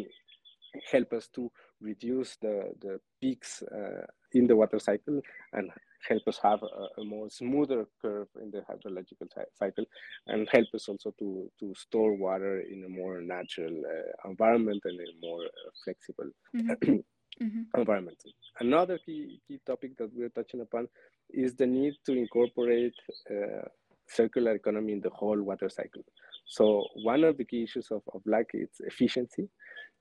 help 0.91 1.13
us 1.13 1.29
to 1.35 1.49
reduce 1.81 2.35
the, 2.37 2.73
the 2.81 2.99
peaks 3.21 3.63
uh, 3.63 4.05
in 4.33 4.47
the 4.47 4.55
water 4.55 4.79
cycle 4.79 5.21
and 5.53 5.71
help 6.07 6.21
us 6.27 6.39
have 6.41 6.61
a, 6.63 7.01
a, 7.01 7.05
more 7.05 7.29
smoother 7.29 7.85
curve 8.01 8.27
in 8.41 8.51
the 8.51 8.61
hydrological 8.69 9.27
cycle 9.53 9.85
and 10.27 10.47
help 10.51 10.67
us 10.73 10.87
also 10.87 11.13
to, 11.19 11.49
to 11.59 11.73
store 11.75 12.13
water 12.13 12.61
in 12.61 12.83
a 12.83 12.89
more 12.89 13.21
natural 13.21 13.73
uh, 13.85 14.29
environment 14.29 14.81
and 14.85 14.99
a 14.99 15.25
more 15.25 15.43
uh, 15.43 15.71
flexible 15.83 16.29
mm-hmm. 16.55 16.93
mm-hmm. 17.43 17.79
environment. 17.79 18.17
Another 18.59 18.99
key, 19.05 19.39
key 19.47 19.59
topic 19.65 19.97
that 19.97 20.09
we're 20.13 20.29
touching 20.29 20.61
upon 20.61 20.87
is 21.31 21.55
the 21.55 21.65
need 21.65 21.93
to 22.05 22.13
incorporate 22.13 22.93
uh, 23.31 23.67
circular 24.07 24.53
economy 24.53 24.93
in 24.93 25.01
the 25.01 25.09
whole 25.09 25.41
water 25.41 25.69
cycle. 25.69 26.03
So 26.45 26.85
one 27.03 27.23
of 27.23 27.37
the 27.37 27.45
key 27.45 27.63
issues 27.63 27.87
of, 27.91 28.01
of 28.13 28.21
LAC 28.25 28.47
is 28.53 28.69
efficiency. 28.79 29.49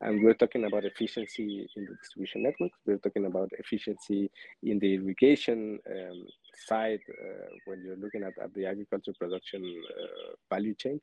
And 0.00 0.22
we're 0.22 0.34
talking 0.34 0.64
about 0.64 0.84
efficiency 0.84 1.66
in 1.76 1.84
the 1.84 1.94
distribution 1.96 2.42
networks. 2.42 2.78
We're 2.84 2.98
talking 2.98 3.26
about 3.26 3.50
efficiency 3.58 4.30
in 4.62 4.78
the 4.78 4.94
irrigation 4.94 5.78
um, 5.90 6.26
side 6.66 7.00
uh, 7.08 7.48
when 7.66 7.82
you're 7.84 7.96
looking 7.96 8.22
at, 8.22 8.32
at 8.42 8.52
the 8.54 8.66
agriculture 8.66 9.12
production 9.18 9.62
uh, 9.62 10.34
value 10.50 10.74
chain. 10.74 11.00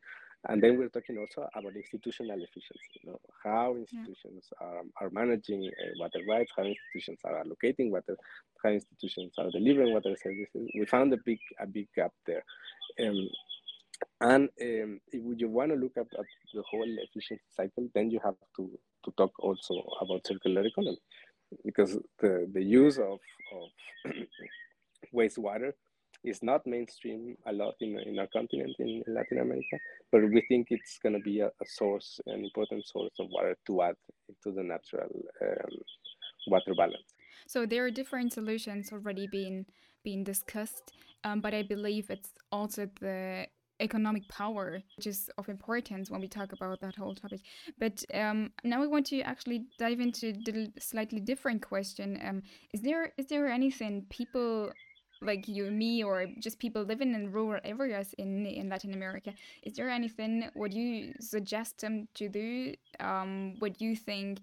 And 0.49 0.61
then 0.61 0.77
we're 0.77 0.89
talking 0.89 1.17
also 1.19 1.47
about 1.55 1.75
institutional 1.75 2.41
efficiency, 2.41 2.99
you 3.03 3.11
know, 3.11 3.19
how 3.43 3.75
institutions 3.75 4.49
yeah. 4.59 4.67
are, 4.67 4.81
are 4.99 5.09
managing 5.11 5.69
uh, 5.69 5.89
water 5.99 6.19
rights, 6.27 6.51
how 6.57 6.63
institutions 6.63 7.19
are 7.23 7.43
allocating 7.43 7.91
water, 7.91 8.17
how 8.63 8.69
institutions 8.69 9.33
are 9.37 9.51
delivering 9.51 9.93
water 9.93 10.15
services. 10.21 10.67
We 10.75 10.85
found 10.85 11.13
a 11.13 11.17
big, 11.17 11.39
a 11.59 11.67
big 11.67 11.87
gap 11.95 12.11
there. 12.25 12.43
Um, 12.99 13.29
and 14.19 14.49
um, 14.61 14.99
if 15.11 15.39
you 15.39 15.49
want 15.49 15.71
to 15.71 15.77
look 15.77 15.93
at, 15.97 16.07
at, 16.17 16.25
the 16.53 16.63
whole 16.69 16.85
efficiency 16.85 17.43
cycle, 17.55 17.87
then 17.93 18.11
you 18.11 18.19
have 18.23 18.35
to, 18.57 18.69
to 19.05 19.11
talk 19.17 19.31
also 19.39 19.73
about 20.01 20.25
circular 20.25 20.63
economy 20.65 20.99
because 21.65 21.97
the, 22.19 22.49
the 22.53 22.61
use 22.61 22.97
of, 22.97 23.19
of 23.55 24.13
wastewater 25.15 25.73
is 26.23 26.43
not 26.43 26.65
mainstream 26.67 27.35
a 27.47 27.53
lot 27.53 27.73
in, 27.81 27.97
in 27.99 28.19
our 28.19 28.27
continent, 28.27 28.75
in, 28.79 29.03
in 29.05 29.13
Latin 29.13 29.39
America, 29.39 29.77
but 30.11 30.21
we 30.21 30.43
think 30.47 30.67
it's 30.69 30.99
going 31.01 31.13
to 31.13 31.19
be 31.19 31.39
a, 31.39 31.47
a, 31.47 31.65
source, 31.65 32.19
an 32.27 32.43
important 32.43 32.85
source 32.85 33.13
of 33.19 33.27
water 33.29 33.55
to 33.65 33.81
add 33.81 33.95
into 34.29 34.55
the 34.55 34.63
natural 34.63 35.09
um, 35.41 35.77
water 36.47 36.73
balance. 36.77 37.15
So 37.47 37.65
there 37.65 37.85
are 37.85 37.91
different 37.91 38.33
solutions 38.33 38.91
already 38.91 39.27
being 39.31 39.65
being 40.03 40.23
discussed, 40.23 40.93
um, 41.23 41.41
but 41.41 41.53
I 41.53 41.61
believe 41.61 42.09
it's 42.09 42.31
also 42.51 42.89
the 42.99 43.45
economic 43.81 44.27
power, 44.29 44.81
which 44.95 45.07
is 45.07 45.29
of 45.37 45.49
importance 45.49 46.09
when 46.09 46.21
we 46.21 46.27
talk 46.27 46.53
about 46.53 46.79
that 46.81 46.95
whole 46.95 47.15
topic. 47.15 47.41
But 47.79 48.03
um, 48.13 48.51
now 48.63 48.79
we 48.81 48.87
want 48.87 49.07
to 49.07 49.21
actually 49.21 49.65
dive 49.77 49.99
into 49.99 50.33
the 50.33 50.71
slightly 50.79 51.19
different 51.19 51.61
question. 51.61 52.19
Um, 52.27 52.43
is 52.73 52.81
there 52.81 53.11
is 53.17 53.25
there 53.27 53.47
anything 53.47 54.05
people 54.09 54.71
like 55.21 55.47
you 55.47 55.67
and 55.67 55.77
me 55.77 56.03
or 56.03 56.25
just 56.39 56.59
people 56.59 56.83
living 56.83 57.13
in 57.13 57.31
rural 57.31 57.61
areas 57.63 58.13
in 58.17 58.45
in 58.45 58.69
Latin 58.69 58.93
America 58.93 59.31
is 59.61 59.73
there 59.75 59.89
anything 59.89 60.49
would 60.55 60.73
you 60.73 61.13
suggest 61.19 61.81
them 61.81 62.07
to 62.15 62.27
do 62.27 62.73
um 62.99 63.53
what 63.59 63.79
you 63.79 63.95
think 63.95 64.39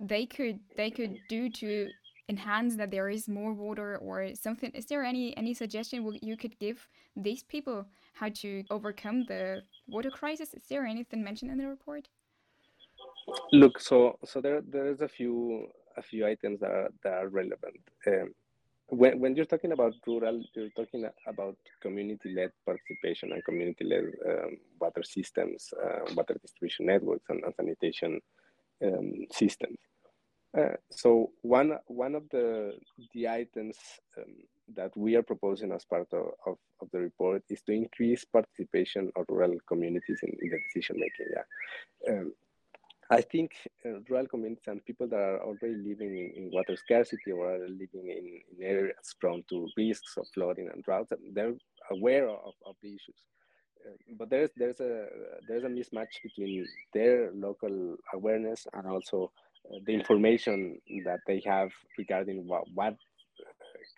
they 0.00 0.26
could 0.26 0.60
they 0.76 0.90
could 0.90 1.16
do 1.28 1.48
to 1.48 1.88
enhance 2.28 2.76
that 2.76 2.90
there 2.90 3.08
is 3.08 3.28
more 3.28 3.52
water 3.52 3.96
or 3.98 4.34
something. 4.34 4.70
Is 4.72 4.86
there 4.86 5.04
any 5.04 5.36
any 5.36 5.54
suggestion 5.54 6.18
you 6.22 6.36
could 6.36 6.58
give 6.58 6.88
these 7.16 7.42
people 7.42 7.86
how 8.12 8.28
to 8.40 8.64
overcome 8.70 9.24
the 9.26 9.62
water 9.86 10.10
crisis? 10.10 10.54
Is 10.54 10.64
there 10.68 10.84
anything 10.86 11.24
mentioned 11.24 11.50
in 11.50 11.58
the 11.58 11.66
report? 11.66 12.08
Look 13.52 13.80
so 13.80 14.18
so 14.24 14.40
there 14.40 14.60
there 14.60 14.88
is 14.88 15.00
a 15.00 15.08
few 15.08 15.68
a 15.96 16.02
few 16.02 16.26
items 16.26 16.60
that 16.60 16.70
are 16.70 16.90
that 17.02 17.14
are 17.14 17.28
relevant. 17.28 17.80
Um, 18.06 18.34
when, 18.90 19.20
when 19.20 19.36
you're 19.36 19.44
talking 19.44 19.72
about 19.72 19.94
rural, 20.06 20.42
you're 20.54 20.70
talking 20.70 21.06
about 21.26 21.56
community-led 21.82 22.50
participation 22.64 23.32
and 23.32 23.44
community-led 23.44 24.04
um, 24.26 24.56
water 24.80 25.02
systems, 25.02 25.74
uh, 25.84 26.14
water 26.14 26.36
distribution 26.40 26.86
networks, 26.86 27.26
and, 27.28 27.44
and 27.44 27.54
sanitation 27.54 28.18
um, 28.82 29.12
systems. 29.30 29.76
Uh, 30.56 30.74
so 30.90 31.30
one 31.42 31.78
one 31.86 32.14
of 32.14 32.24
the 32.30 32.72
the 33.12 33.28
items 33.28 33.76
um, 34.16 34.34
that 34.74 34.96
we 34.96 35.14
are 35.14 35.22
proposing 35.22 35.72
as 35.72 35.84
part 35.84 36.08
of, 36.12 36.26
of, 36.46 36.56
of, 36.80 36.88
the 36.92 36.98
report 36.98 37.42
is 37.48 37.62
to 37.62 37.72
increase 37.72 38.24
participation 38.24 39.10
of 39.16 39.24
rural 39.28 39.56
communities 39.66 40.20
in, 40.22 40.30
in 40.42 40.50
the 40.50 40.58
decision 40.66 40.96
making. 40.98 41.26
Yeah. 41.34 42.12
Um, 42.12 42.32
I 43.10 43.22
think 43.22 43.52
uh, 43.86 44.00
rural 44.08 44.26
communities 44.26 44.66
and 44.66 44.84
people 44.84 45.08
that 45.08 45.16
are 45.16 45.42
already 45.42 45.76
living 45.76 46.18
in, 46.18 46.44
in 46.44 46.50
water 46.52 46.76
scarcity 46.76 47.32
or 47.32 47.54
are 47.54 47.68
living 47.68 48.08
in, 48.10 48.40
in, 48.58 48.62
areas 48.62 49.14
prone 49.18 49.42
to 49.48 49.68
risks 49.78 50.16
of 50.18 50.26
flooding 50.34 50.68
and 50.72 50.82
drought, 50.82 51.08
they're 51.32 51.54
aware 51.90 52.28
of, 52.28 52.52
of 52.66 52.76
the 52.82 52.88
issues. 52.88 53.22
Uh, 53.86 53.96
but 54.18 54.28
there's 54.28 54.50
there's 54.56 54.80
a 54.80 55.06
there's 55.46 55.64
a 55.64 55.68
mismatch 55.68 56.20
between 56.22 56.66
their 56.92 57.30
local 57.32 57.96
awareness 58.12 58.66
and 58.74 58.86
also 58.86 59.30
the 59.86 59.92
information 59.92 60.78
that 61.04 61.20
they 61.26 61.42
have 61.46 61.70
regarding 61.98 62.46
what, 62.46 62.64
what 62.74 62.94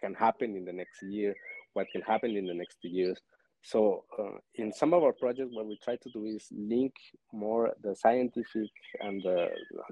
can 0.03 0.15
happen 0.15 0.57
in 0.57 0.65
the 0.65 0.73
next 0.73 1.03
year, 1.03 1.35
what 1.75 1.87
can 1.93 2.03
happen 2.03 2.37
in 2.37 2.47
the 2.47 2.55
next 2.55 2.79
years. 2.83 3.19
So 3.63 4.05
uh, 4.19 4.39
in 4.55 4.73
some 4.73 4.95
of 4.95 5.03
our 5.03 5.13
projects, 5.13 5.51
what 5.53 5.67
we 5.67 5.79
try 5.85 5.97
to 5.97 6.11
do 6.11 6.25
is 6.25 6.49
link 6.51 6.95
more 7.33 7.73
the 7.83 7.95
scientific 7.95 8.71
and 9.01 9.23
the, 9.23 9.49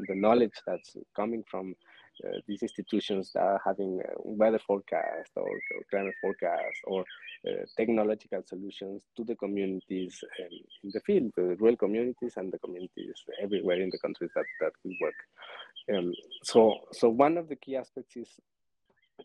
the 0.07 0.15
knowledge 0.15 0.55
that's 0.67 0.97
coming 1.15 1.45
from 1.51 1.75
uh, 2.25 2.39
these 2.49 2.63
institutions 2.63 3.31
that 3.33 3.43
are 3.43 3.61
having 3.65 4.01
weather 4.25 4.59
forecast 4.59 5.31
or, 5.37 5.49
or, 5.49 5.83
climate 5.91 6.15
forecast 6.21 6.81
or 6.85 7.05
uh, 7.47 7.63
technological 7.77 8.43
solutions 8.45 9.03
to 9.17 9.23
the 9.23 9.37
communities 9.37 10.19
um, 10.41 10.49
in 10.83 10.91
the 10.93 11.01
field, 11.01 11.31
the 11.37 11.55
rural 11.61 11.77
communities 11.77 12.33
and 12.37 12.51
the 12.53 12.59
communities 12.59 13.15
everywhere 13.41 13.81
in 13.81 13.91
the 13.91 13.99
countries 13.99 14.31
that, 14.35 14.47
that 14.61 14.73
we 14.85 14.99
work. 15.01 15.15
Um, 15.97 16.13
so, 16.43 16.75
so 16.93 17.09
one 17.09 17.37
of 17.37 17.49
the 17.49 17.57
key 17.57 17.77
aspects 17.77 18.17
is 18.17 18.29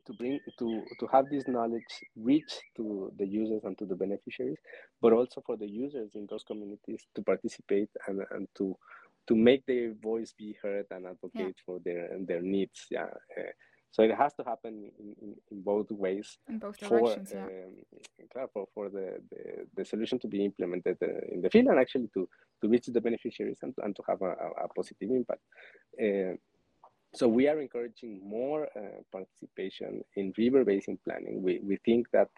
to 0.05 0.13
bring 0.13 0.39
to 0.59 0.83
to 0.99 1.07
have 1.07 1.29
this 1.29 1.47
knowledge 1.47 1.93
reach 2.15 2.53
to 2.75 3.11
the 3.17 3.25
users 3.25 3.63
and 3.63 3.77
to 3.77 3.85
the 3.85 3.95
beneficiaries 3.95 4.57
but 5.01 5.13
also 5.13 5.41
for 5.45 5.57
the 5.57 5.67
users 5.67 6.11
in 6.15 6.27
those 6.29 6.43
communities 6.43 7.05
to 7.15 7.21
participate 7.21 7.89
and, 8.07 8.21
and 8.31 8.47
to 8.55 8.75
to 9.27 9.35
make 9.35 9.65
their 9.65 9.93
voice 9.93 10.33
be 10.37 10.55
heard 10.61 10.85
and 10.91 11.05
advocate 11.05 11.55
yeah. 11.57 11.63
for 11.65 11.79
their 11.85 12.09
their 12.27 12.41
needs 12.41 12.87
yeah 12.89 13.07
uh, 13.37 13.51
so 13.91 14.01
it 14.01 14.15
has 14.15 14.33
to 14.33 14.43
happen 14.43 14.91
in, 14.99 15.15
in, 15.21 15.35
in 15.51 15.61
both 15.61 15.89
ways 15.91 16.37
in 16.49 16.57
both 16.57 16.77
directions 16.77 17.29
for, 17.31 17.37
yeah. 17.37 18.41
um, 18.41 18.47
for, 18.53 18.65
for 18.73 18.89
the, 18.89 19.21
the, 19.29 19.67
the, 19.77 19.85
solution 19.85 20.17
to 20.17 20.27
be 20.27 20.43
implemented 20.43 20.97
uh, 21.01 21.05
in 21.31 21.41
the 21.41 21.49
field 21.49 21.67
and 21.67 21.79
actually 21.79 22.09
to, 22.13 22.27
to 22.59 22.67
reach 22.67 22.87
the 22.87 22.99
beneficiaries 22.99 23.59
and, 23.61 23.73
and 23.83 23.95
to 23.95 24.01
have 24.09 24.21
a, 24.23 24.31
a 24.63 24.67
positive 24.75 25.11
impact 25.11 25.41
uh, 26.01 26.35
so 27.15 27.27
we 27.27 27.47
are 27.47 27.59
encouraging 27.59 28.21
more 28.27 28.67
uh, 28.75 29.01
participation 29.11 30.01
in 30.15 30.33
river 30.37 30.65
basin 30.65 30.97
planning. 31.03 31.43
We, 31.43 31.59
we 31.63 31.77
think 31.85 32.07
that 32.11 32.29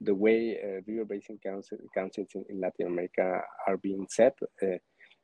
the 0.00 0.14
way 0.14 0.58
uh, 0.62 0.80
river 0.86 1.04
basin 1.04 1.38
council, 1.44 1.78
councils 1.94 2.28
in, 2.34 2.44
in, 2.48 2.60
Latin 2.60 2.86
America 2.86 3.42
are 3.66 3.76
being 3.76 4.06
set, 4.08 4.36
uh, 4.62 4.66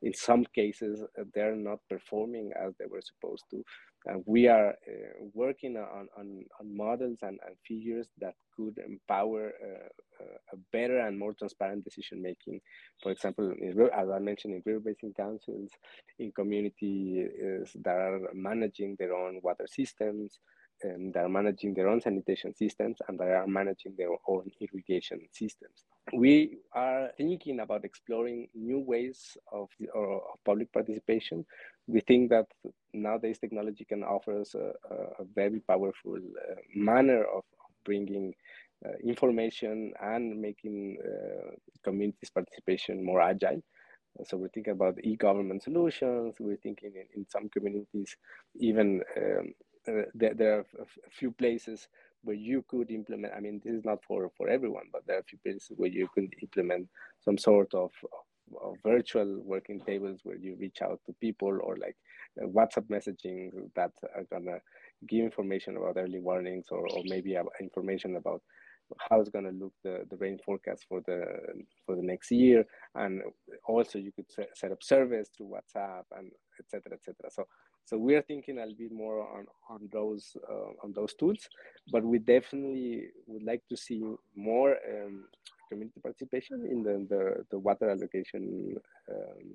in 0.02 0.14
some 0.14 0.44
cases, 0.54 1.02
uh, 1.02 1.24
they're 1.34 1.56
not 1.56 1.80
performing 1.88 2.52
as 2.58 2.74
they 2.78 2.86
were 2.86 3.02
supposed 3.02 3.44
to. 3.50 3.64
And 4.06 4.22
we 4.26 4.46
are 4.46 4.70
uh, 4.70 5.24
working 5.34 5.76
on, 5.76 6.08
on, 6.16 6.44
on 6.60 6.76
models 6.76 7.18
and, 7.22 7.38
and 7.44 7.56
figures 7.66 8.06
that 8.20 8.34
could 8.56 8.78
empower 8.78 9.52
uh, 9.62 10.24
a 10.52 10.56
better 10.72 11.00
and 11.00 11.18
more 11.18 11.32
transparent 11.32 11.84
decision 11.84 12.22
making. 12.22 12.60
For 13.02 13.12
example, 13.12 13.52
as 13.92 14.08
I 14.08 14.18
mentioned, 14.18 14.54
in 14.54 14.62
river 14.64 14.80
basin 14.80 15.12
councils, 15.16 15.70
in 16.18 16.32
communities 16.32 17.76
that 17.82 17.96
are 17.96 18.20
managing 18.34 18.96
their 18.98 19.14
own 19.14 19.40
water 19.42 19.66
systems, 19.66 20.38
and 20.82 21.12
they 21.12 21.20
are 21.20 21.28
managing 21.28 21.74
their 21.74 21.88
own 21.88 22.00
sanitation 22.00 22.54
systems 22.54 22.98
and 23.08 23.18
they 23.18 23.32
are 23.32 23.46
managing 23.46 23.94
their 23.96 24.10
own 24.26 24.50
irrigation 24.60 25.20
systems. 25.32 25.84
We 26.12 26.58
are 26.72 27.10
thinking 27.16 27.60
about 27.60 27.84
exploring 27.84 28.48
new 28.54 28.78
ways 28.78 29.36
of, 29.52 29.68
of 29.94 30.20
public 30.44 30.72
participation. 30.72 31.44
We 31.86 32.00
think 32.00 32.30
that 32.30 32.46
nowadays 32.92 33.38
technology 33.38 33.84
can 33.84 34.02
offer 34.02 34.40
us 34.40 34.54
a, 34.54 34.72
a 34.94 35.24
very 35.34 35.60
powerful 35.60 36.16
uh, 36.16 36.54
manner 36.74 37.24
of, 37.24 37.44
bringing 37.84 38.34
uh, 38.84 38.96
information 39.02 39.92
and 40.02 40.38
making 40.40 40.98
uh, 41.02 41.50
communities 41.82 42.28
participation 42.28 43.02
more 43.02 43.22
agile. 43.22 43.62
So 44.26 44.36
we're 44.36 44.48
thinking 44.48 44.72
about 44.72 45.02
e-government 45.02 45.62
solutions. 45.62 46.34
We're 46.38 46.56
thinking 46.56 46.92
in, 46.94 47.06
in 47.16 47.26
some 47.28 47.48
communities, 47.48 48.16
even 48.56 49.02
um, 49.16 49.54
there, 50.14 50.34
there, 50.34 50.58
are 50.58 50.66
a 50.80 51.10
few 51.10 51.30
places 51.30 51.88
where 52.22 52.36
you 52.36 52.64
could 52.68 52.90
implement. 52.90 53.32
I 53.36 53.40
mean, 53.40 53.60
this 53.64 53.74
is 53.74 53.84
not 53.84 54.02
for 54.06 54.30
for 54.36 54.48
everyone, 54.48 54.86
but 54.92 55.06
there 55.06 55.16
are 55.16 55.20
a 55.20 55.30
few 55.30 55.38
places 55.44 55.72
where 55.76 55.90
you 55.90 56.08
could 56.14 56.32
implement 56.42 56.88
some 57.20 57.38
sort 57.38 57.72
of, 57.74 57.90
of, 58.12 58.62
of 58.62 58.76
virtual 58.84 59.40
working 59.44 59.80
tables 59.80 60.20
where 60.24 60.36
you 60.36 60.56
reach 60.58 60.82
out 60.82 61.00
to 61.06 61.12
people 61.20 61.58
or 61.62 61.76
like 61.76 61.96
uh, 62.42 62.46
WhatsApp 62.46 62.88
messaging 62.88 63.50
that 63.76 63.92
are 64.14 64.24
gonna 64.30 64.58
give 65.08 65.24
information 65.24 65.76
about 65.76 65.96
early 65.96 66.20
warnings 66.20 66.66
or, 66.70 66.86
or 66.88 67.02
maybe 67.04 67.36
information 67.60 68.16
about 68.16 68.42
how 69.10 69.20
it's 69.20 69.30
going 69.30 69.44
to 69.44 69.50
look 69.50 69.72
the, 69.84 70.04
the 70.10 70.16
rain 70.16 70.38
forecast 70.44 70.86
for 70.88 71.00
the 71.06 71.24
for 71.84 71.96
the 71.96 72.02
next 72.02 72.30
year 72.30 72.64
and 72.94 73.20
also 73.66 73.98
you 73.98 74.12
could 74.12 74.26
set, 74.54 74.72
up 74.72 74.82
surveys 74.82 75.30
through 75.36 75.46
whatsapp 75.46 76.04
and 76.16 76.30
etc 76.58 76.92
etc 76.94 77.14
so 77.30 77.44
so 77.88 77.96
we 77.96 78.14
are 78.14 78.22
thinking 78.22 78.58
a 78.58 78.60
little 78.60 78.76
bit 78.76 78.92
more 78.92 79.20
on 79.36 79.46
on 79.70 79.88
those 79.90 80.36
uh, 80.50 80.70
on 80.84 80.92
those 80.92 81.14
tools 81.14 81.48
but 81.90 82.04
we 82.04 82.18
definitely 82.18 83.08
would 83.26 83.42
like 83.42 83.62
to 83.68 83.76
see 83.76 84.02
more 84.36 84.76
um, 84.92 85.24
community 85.68 86.00
participation 86.00 86.66
in 86.70 86.82
the 86.82 87.06
the, 87.12 87.22
the 87.50 87.58
water 87.58 87.88
allocation 87.88 88.76
um, 89.10 89.46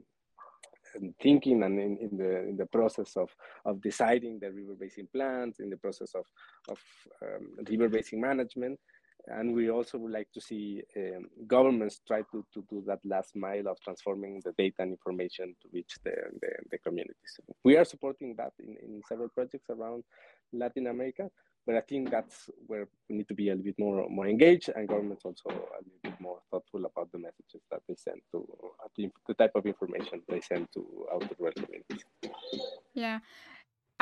thinking 1.21 1.63
and 1.63 1.79
in, 1.79 1.97
in, 1.97 2.17
the 2.17 2.31
in 2.49 2.57
the 2.57 2.65
process 2.65 3.15
of 3.15 3.29
of 3.65 3.81
deciding 3.81 4.39
the 4.39 4.51
river 4.51 4.75
basin 4.79 5.07
plans 5.13 5.59
in 5.59 5.69
the 5.69 5.77
process 5.77 6.13
of 6.15 6.25
of 6.69 6.79
um, 7.21 7.45
river 7.69 7.89
basin 7.89 8.19
management 8.19 8.79
and 9.27 9.53
we 9.53 9.69
also 9.69 9.97
would 9.97 10.11
like 10.11 10.31
to 10.33 10.41
see 10.41 10.83
um, 10.97 11.29
governments 11.47 12.01
try 12.05 12.21
to, 12.31 12.45
to 12.53 12.63
do 12.69 12.83
that 12.85 12.99
last 13.05 13.35
mile 13.35 13.67
of 13.67 13.79
transforming 13.79 14.41
the 14.43 14.51
data 14.57 14.75
and 14.79 14.91
information 14.91 15.55
to 15.61 15.69
reach 15.71 15.95
the, 16.03 16.11
the, 16.41 16.49
the 16.71 16.77
communities. 16.79 17.39
We 17.63 17.77
are 17.77 17.85
supporting 17.85 18.35
that 18.35 18.53
in, 18.59 18.75
in 18.81 19.01
several 19.07 19.29
projects 19.29 19.69
around 19.69 20.03
Latin 20.51 20.87
America, 20.87 21.29
but 21.65 21.75
I 21.75 21.81
think 21.81 22.11
that's 22.11 22.49
where 22.67 22.87
we 23.09 23.15
need 23.17 23.27
to 23.29 23.33
be 23.33 23.49
a 23.49 23.51
little 23.51 23.63
bit 23.63 23.79
more, 23.79 24.09
more 24.09 24.27
engaged 24.27 24.69
and 24.75 24.87
governments 24.87 25.23
also 25.23 25.49
a 25.49 25.53
little 25.53 26.01
bit 26.03 26.19
more 26.19 26.39
thoughtful 26.51 26.85
about 26.85 27.11
the 27.11 27.19
messages 27.19 27.61
that 27.71 27.81
they 27.87 27.95
send 27.95 28.21
to, 28.31 28.45
the, 28.97 29.09
the 29.27 29.33
type 29.35 29.51
of 29.55 29.65
information 29.65 30.21
they 30.27 30.41
send 30.41 30.67
to 30.73 31.07
outer 31.13 31.29
rural 31.39 31.53
communities. 31.53 32.03
Yeah, 32.93 33.19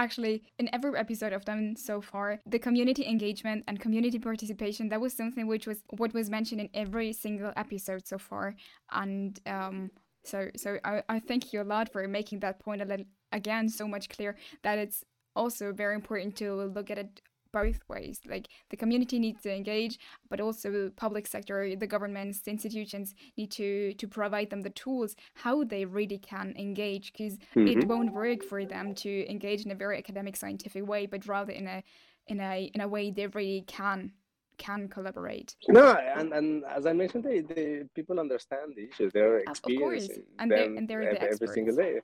actually 0.04 0.44
in 0.60 0.70
every 0.74 0.98
episode 0.98 1.34
I've 1.34 1.46
done 1.54 1.76
so 1.76 2.02
far, 2.02 2.28
the 2.46 2.60
community 2.60 3.04
engagement 3.06 3.64
and 3.68 3.80
community 3.80 4.20
participation 4.20 4.90
that 4.90 5.02
was 5.06 5.14
something 5.14 5.46
which 5.48 5.68
was 5.68 5.80
what 6.00 6.14
was 6.14 6.30
mentioned 6.30 6.62
in 6.62 6.70
every 6.74 7.14
single 7.14 7.54
episode 7.56 8.04
so 8.08 8.18
far. 8.18 8.56
And 8.92 9.40
um, 9.46 9.92
so 10.24 10.50
so 10.56 10.70
I, 10.84 11.04
I 11.16 11.20
thank 11.20 11.54
you 11.54 11.62
a 11.62 11.70
lot 11.76 11.92
for 11.92 12.08
making 12.08 12.40
that 12.42 12.60
point 12.60 12.82
a 12.82 12.86
little, 12.86 13.06
again 13.32 13.70
so 13.70 13.88
much 13.88 14.10
clear 14.10 14.32
that 14.64 14.78
it's 14.78 15.04
also 15.36 15.72
very 15.72 15.96
important 15.96 16.36
to 16.38 16.54
look 16.76 16.90
at 16.92 16.98
it 16.98 17.22
both 17.52 17.80
ways. 17.88 18.22
Like 18.28 18.48
the 18.70 18.78
community 18.78 19.20
needs 19.20 19.42
to 19.42 19.54
engage, 19.54 20.00
but 20.30 20.40
also 20.40 20.92
public 20.96 21.28
sector, 21.28 21.76
the 21.76 21.88
governments, 21.88 22.42
the 22.42 22.52
institutions 22.52 23.14
need 23.38 23.52
to 23.52 23.94
to 23.94 24.08
provide 24.08 24.50
them 24.50 24.62
the 24.62 24.70
tools 24.70 25.16
how 25.34 25.64
they 25.64 25.86
really 25.86 26.18
can 26.18 26.54
engage, 26.58 27.12
because 27.14 27.38
mm-hmm. 27.56 27.68
it 27.68 27.88
won't 27.88 28.14
work 28.14 28.44
for 28.44 28.66
them 28.66 28.94
to 28.96 29.30
engage 29.30 29.66
in 29.66 29.72
a 29.72 29.76
very 29.76 29.98
academic, 29.98 30.36
scientific 30.36 30.88
way, 30.88 31.06
but 31.06 31.26
rather 31.28 31.52
in 31.52 31.68
a 31.68 31.84
in 32.28 32.40
a 32.40 32.72
in 32.74 32.82
a 32.82 32.88
way 32.88 33.12
they 33.12 33.28
really 33.28 33.64
can 33.68 34.12
can 34.58 34.88
collaborate. 34.88 35.56
No, 35.70 35.94
and, 35.94 36.32
and 36.34 36.64
as 36.66 36.86
I 36.86 36.94
mentioned, 36.94 37.24
they, 37.24 37.40
the 37.42 37.90
people 37.96 38.20
understand 38.20 38.74
the 38.76 38.88
issues. 38.90 39.12
They're 39.12 39.40
experiencing 39.40 40.24
and 40.38 40.52
they're, 40.52 40.66
and 40.66 40.88
they're 40.88 41.14
the 41.14 41.24
every 41.24 41.48
single 41.48 41.76
day. 41.76 42.00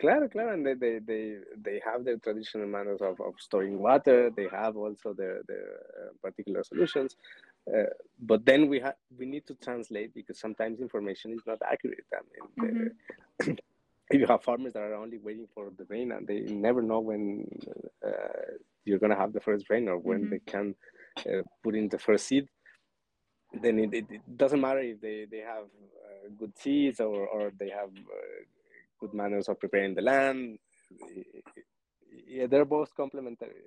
Claro, 0.00 0.28
claro, 0.28 0.54
and 0.54 0.64
they, 0.64 0.74
they, 0.74 1.00
they, 1.00 1.36
they 1.60 1.82
have 1.84 2.04
their 2.04 2.18
traditional 2.18 2.68
manners 2.68 3.00
of, 3.00 3.20
of 3.20 3.34
storing 3.38 3.80
water. 3.80 4.30
They 4.30 4.46
have 4.52 4.76
also 4.76 5.12
their, 5.12 5.40
their 5.48 5.80
uh, 6.00 6.10
particular 6.22 6.62
solutions. 6.62 7.16
Uh, 7.66 7.84
but 8.20 8.44
then 8.46 8.68
we 8.68 8.78
have 8.80 8.94
we 9.18 9.26
need 9.26 9.46
to 9.46 9.54
translate 9.54 10.14
because 10.14 10.38
sometimes 10.38 10.80
information 10.80 11.32
is 11.32 11.42
not 11.46 11.58
accurate. 11.68 12.06
I 12.14 12.20
mean, 12.30 12.90
mm-hmm. 13.40 13.52
if 14.10 14.20
you 14.20 14.26
have 14.26 14.42
farmers 14.42 14.72
that 14.74 14.82
are 14.82 14.94
only 14.94 15.18
waiting 15.18 15.48
for 15.52 15.70
the 15.76 15.84
rain 15.88 16.12
and 16.12 16.26
they 16.26 16.40
never 16.40 16.80
know 16.80 17.00
when 17.00 17.46
uh, 18.06 18.10
you're 18.84 18.98
going 18.98 19.10
to 19.10 19.18
have 19.18 19.32
the 19.32 19.40
first 19.40 19.68
rain 19.68 19.88
or 19.88 19.98
when 19.98 20.22
mm-hmm. 20.22 20.30
they 20.30 20.38
can 20.46 20.74
uh, 21.26 21.42
put 21.62 21.74
in 21.74 21.88
the 21.88 21.98
first 21.98 22.26
seed, 22.26 22.48
then 23.62 23.78
it, 23.78 23.92
it, 23.92 24.06
it, 24.10 24.36
doesn't 24.36 24.60
matter 24.60 24.80
if 24.80 25.00
they, 25.00 25.26
they 25.30 25.38
have 25.38 25.64
uh, 25.64 26.28
good 26.38 26.56
seeds 26.56 27.00
or, 27.00 27.26
or 27.26 27.52
they 27.58 27.68
have 27.68 27.88
uh, 27.88 28.44
good 28.98 29.14
manners 29.14 29.48
of 29.48 29.58
preparing 29.58 29.94
the 29.94 30.02
land. 30.02 30.58
yeah, 32.26 32.46
they're 32.46 32.64
both 32.64 32.94
complementary. 32.94 33.62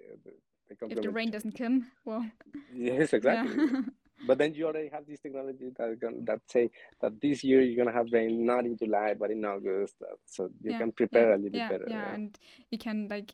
If 0.70 1.02
the 1.02 1.10
rain 1.10 1.32
doesn't 1.32 1.58
come, 1.58 1.92
well. 2.06 2.26
Yes, 2.74 3.14
exactly. 3.14 3.56
Yeah. 3.58 3.82
but 4.28 4.38
then 4.38 4.54
you 4.54 4.68
already 4.68 4.90
have 4.90 5.06
these 5.06 5.20
technologies 5.20 5.74
that 5.78 5.98
that 6.26 6.40
say 6.48 6.70
that 7.02 7.20
this 7.22 7.44
year 7.44 7.62
you're 7.62 7.84
gonna 7.84 7.96
have 7.96 8.08
rain 8.12 8.46
not 8.46 8.66
in 8.66 8.78
July 8.78 9.14
but 9.14 9.32
in 9.32 9.44
August, 9.44 9.96
uh, 10.02 10.16
so 10.26 10.50
you 10.62 10.72
yeah, 10.72 10.78
can 10.78 10.92
prepare 10.92 11.30
yeah, 11.30 11.36
a 11.36 11.38
little 11.38 11.60
yeah, 11.60 11.70
better. 11.70 11.86
Yeah, 11.88 12.14
and 12.14 12.40
you 12.70 12.78
can 12.78 13.08
like 13.10 13.34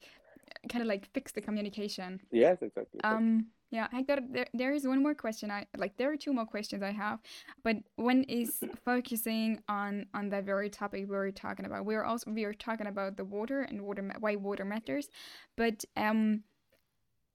kind 0.70 0.82
of 0.82 0.88
like 0.88 1.08
fix 1.14 1.32
the 1.32 1.42
communication. 1.42 2.22
Yes, 2.32 2.58
exactly. 2.62 3.02
Um, 3.04 3.48
yeah, 3.70 3.88
got 4.08 4.20
there. 4.32 4.48
There 4.54 4.74
is 4.74 4.88
one 4.88 5.04
more 5.04 5.14
question. 5.14 5.52
I 5.52 5.66
like 5.76 5.98
there 5.98 6.12
are 6.12 6.18
two 6.18 6.32
more 6.32 6.46
questions 6.46 6.82
I 6.82 6.92
have, 6.92 7.20
but 7.64 7.78
one 7.98 8.24
is 8.24 8.64
focusing 8.86 9.60
on 9.68 10.06
on 10.14 10.30
the 10.30 10.42
very 10.42 10.70
topic 10.70 11.02
we 11.10 11.16
were 11.16 11.32
talking 11.32 11.66
about. 11.66 11.86
We 11.86 11.96
are 11.96 12.06
also 12.06 12.32
we 12.32 12.46
are 12.46 12.54
talking 12.54 12.88
about 12.88 13.18
the 13.18 13.26
water 13.26 13.62
and 13.62 13.82
water 13.82 14.10
why 14.20 14.38
water 14.38 14.64
matters, 14.64 15.10
but 15.58 15.84
um, 15.98 16.44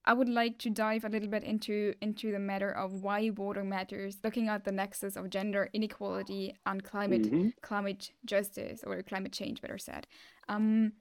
I 0.06 0.14
would 0.14 0.28
like 0.28 0.58
to 0.60 0.70
dive 0.70 1.04
a 1.04 1.10
little 1.10 1.28
bit 1.28 1.44
into 1.44 1.94
into 2.00 2.32
the 2.32 2.38
matter 2.38 2.70
of 2.70 3.02
why 3.02 3.30
water 3.30 3.62
matters, 3.62 4.16
looking 4.24 4.48
at 4.48 4.64
the 4.64 4.72
nexus 4.72 5.16
of 5.16 5.28
gender 5.28 5.68
inequality 5.74 6.56
and 6.64 6.82
climate 6.82 7.22
mm-hmm. 7.22 7.48
climate 7.60 8.10
justice 8.24 8.82
or 8.86 9.02
climate 9.02 9.32
change, 9.32 9.60
better 9.60 9.78
said. 9.78 10.06
Um, 10.48 10.92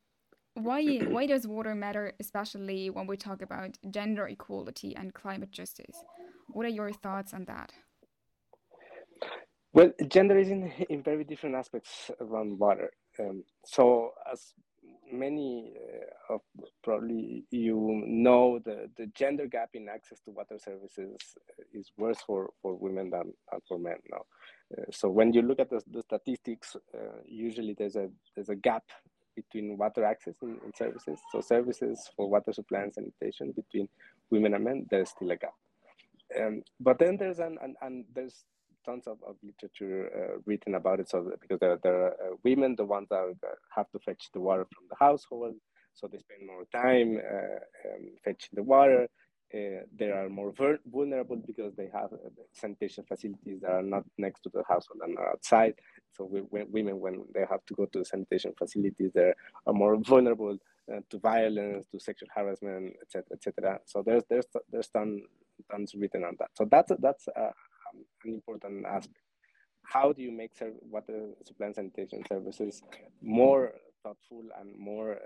why 0.55 0.97
why 0.99 1.25
does 1.25 1.47
water 1.47 1.75
matter, 1.75 2.13
especially 2.19 2.89
when 2.89 3.07
we 3.07 3.17
talk 3.17 3.41
about 3.41 3.77
gender 3.89 4.27
equality 4.27 4.95
and 4.95 5.13
climate 5.13 5.51
justice? 5.51 5.95
What 6.49 6.65
are 6.65 6.69
your 6.69 6.91
thoughts 6.91 7.33
on 7.33 7.45
that? 7.45 7.71
Well, 9.73 9.91
gender 10.09 10.37
is 10.37 10.49
in, 10.49 10.69
in 10.89 11.01
very 11.01 11.23
different 11.23 11.55
aspects 11.55 12.11
around 12.19 12.59
water. 12.59 12.91
Um, 13.19 13.43
so, 13.65 14.11
as 14.29 14.53
many 15.11 15.73
uh, 16.29 16.33
of 16.33 16.41
probably 16.83 17.45
you 17.51 18.03
know, 18.05 18.59
the, 18.63 18.89
the 18.97 19.07
gender 19.07 19.47
gap 19.47 19.69
in 19.73 19.87
access 19.89 20.19
to 20.21 20.31
water 20.31 20.57
services 20.57 21.17
is 21.73 21.91
worse 21.97 22.19
for, 22.25 22.49
for 22.61 22.75
women 22.75 23.09
than, 23.09 23.33
than 23.51 23.59
for 23.67 23.77
men 23.77 23.97
now. 24.09 24.21
Uh, 24.77 24.83
so 24.91 25.09
when 25.09 25.33
you 25.33 25.41
look 25.41 25.59
at 25.59 25.69
the, 25.69 25.81
the 25.91 26.01
statistics, 26.01 26.75
uh, 26.93 27.19
usually 27.25 27.73
there's 27.77 27.95
a 27.95 28.09
there's 28.35 28.49
a 28.49 28.55
gap 28.55 28.83
between 29.35 29.77
water 29.77 30.03
access 30.03 30.35
and, 30.41 30.59
and, 30.63 30.75
services. 30.75 31.19
So 31.31 31.41
services 31.41 32.09
for 32.15 32.29
water 32.29 32.53
supply 32.53 32.81
and 32.81 32.93
sanitation 32.93 33.51
between 33.51 33.87
women 34.29 34.53
and 34.53 34.63
men, 34.63 34.87
there's 34.89 35.09
still 35.09 35.31
a 35.31 35.35
gap. 35.35 35.53
Um, 36.39 36.63
but 36.79 36.99
then 36.99 37.17
there's 37.17 37.39
an, 37.39 37.57
an, 37.61 37.75
and 37.81 38.05
there's 38.13 38.45
tons 38.85 39.07
of, 39.07 39.17
of 39.27 39.35
literature 39.43 40.09
uh, 40.15 40.41
written 40.45 40.75
about 40.75 40.99
it. 40.99 41.09
So 41.09 41.31
because 41.39 41.59
there, 41.59 41.77
there 41.83 42.05
are 42.05 42.11
uh, 42.11 42.35
women, 42.43 42.75
the 42.75 42.85
ones 42.85 43.09
that 43.09 43.35
have 43.75 43.89
to 43.91 43.99
fetch 43.99 44.29
the 44.33 44.39
water 44.39 44.65
from 44.65 44.85
the 44.89 44.95
household, 44.99 45.55
so 45.93 46.07
they 46.07 46.17
spend 46.17 46.47
more 46.47 46.65
time 46.71 47.17
uh, 47.17 47.89
um, 47.93 48.11
fetching 48.23 48.51
the 48.53 48.63
water. 48.63 49.07
Uh, 49.53 49.83
they 49.97 50.11
are 50.11 50.29
more 50.29 50.53
vulnerable 50.85 51.35
because 51.37 51.73
they 51.75 51.89
have 51.93 52.13
uh, 52.13 52.29
sanitation 52.53 53.03
facilities 53.07 53.61
that 53.61 53.71
are 53.71 53.83
not 53.83 54.03
next 54.17 54.41
to 54.41 54.49
the 54.53 54.63
household 54.67 55.01
and 55.03 55.17
are 55.17 55.31
outside. 55.31 55.75
So 56.13 56.25
we, 56.25 56.41
when, 56.41 56.71
women, 56.71 56.99
when 56.99 57.25
they 57.33 57.45
have 57.49 57.65
to 57.67 57.73
go 57.73 57.85
to 57.87 58.05
sanitation 58.05 58.53
facilities, 58.57 59.11
they 59.13 59.33
are 59.67 59.73
more 59.73 59.97
vulnerable 59.97 60.57
uh, 60.91 61.01
to 61.09 61.19
violence, 61.19 61.85
to 61.91 61.99
sexual 61.99 62.29
harassment, 62.35 62.95
etc., 63.01 63.25
etc. 63.33 63.79
So 63.85 64.03
there's 64.05 64.23
there's 64.29 64.45
there's 64.71 64.87
tons 64.89 65.21
tons 65.71 65.95
written 65.95 66.23
on 66.23 66.35
that. 66.39 66.51
So 66.55 66.67
that's 66.69 66.91
that's 66.99 67.27
uh, 67.29 67.41
um, 67.41 68.05
an 68.25 68.33
important 68.33 68.85
aspect. 68.85 69.19
How 69.83 70.13
do 70.13 70.21
you 70.21 70.31
make 70.31 70.51
water 70.81 71.31
supply 71.45 71.67
and 71.67 71.75
sanitation 71.75 72.23
services 72.27 72.83
more 73.21 73.73
thoughtful 74.03 74.43
and 74.59 74.77
more 74.77 75.17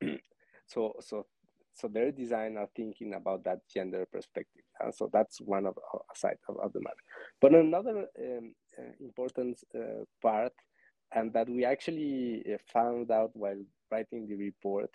so 0.66 0.94
so 1.00 1.26
so 1.78 1.88
their 1.88 2.10
design 2.10 2.56
are 2.56 2.68
thinking 2.74 3.14
about 3.14 3.44
that 3.44 3.60
gender 3.72 4.06
perspective. 4.10 4.64
Uh, 4.82 4.90
so 4.90 5.08
that's 5.12 5.40
one 5.40 5.66
of 5.66 5.76
a 5.76 6.16
side 6.16 6.38
of, 6.48 6.56
of 6.58 6.72
the 6.72 6.80
matter. 6.80 6.96
But 7.40 7.54
another 7.54 8.06
um, 8.18 8.54
uh, 8.78 8.92
important 9.00 9.60
uh, 9.74 10.04
part, 10.20 10.52
and 11.14 11.32
that 11.32 11.48
we 11.48 11.64
actually 11.64 12.44
uh, 12.52 12.58
found 12.72 13.10
out 13.10 13.30
while 13.34 13.62
writing 13.90 14.26
the 14.26 14.34
report, 14.34 14.90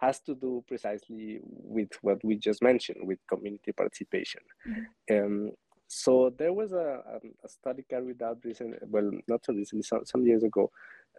has 0.00 0.20
to 0.20 0.34
do 0.34 0.64
precisely 0.66 1.40
with 1.42 1.88
what 2.02 2.22
we 2.24 2.36
just 2.36 2.62
mentioned, 2.62 2.98
with 3.02 3.18
community 3.28 3.72
participation. 3.72 4.40
Mm-hmm. 4.68 5.16
Um, 5.16 5.52
so 5.88 6.32
there 6.36 6.52
was 6.52 6.72
a, 6.72 7.02
um, 7.14 7.32
a, 7.44 7.48
study 7.48 7.84
carried 7.88 8.22
out 8.22 8.38
recently, 8.44 8.78
well, 8.82 9.10
not 9.28 9.44
so 9.44 9.52
recently, 9.52 9.82
some, 9.82 10.04
some 10.04 10.26
years 10.26 10.42
ago, 10.42 10.70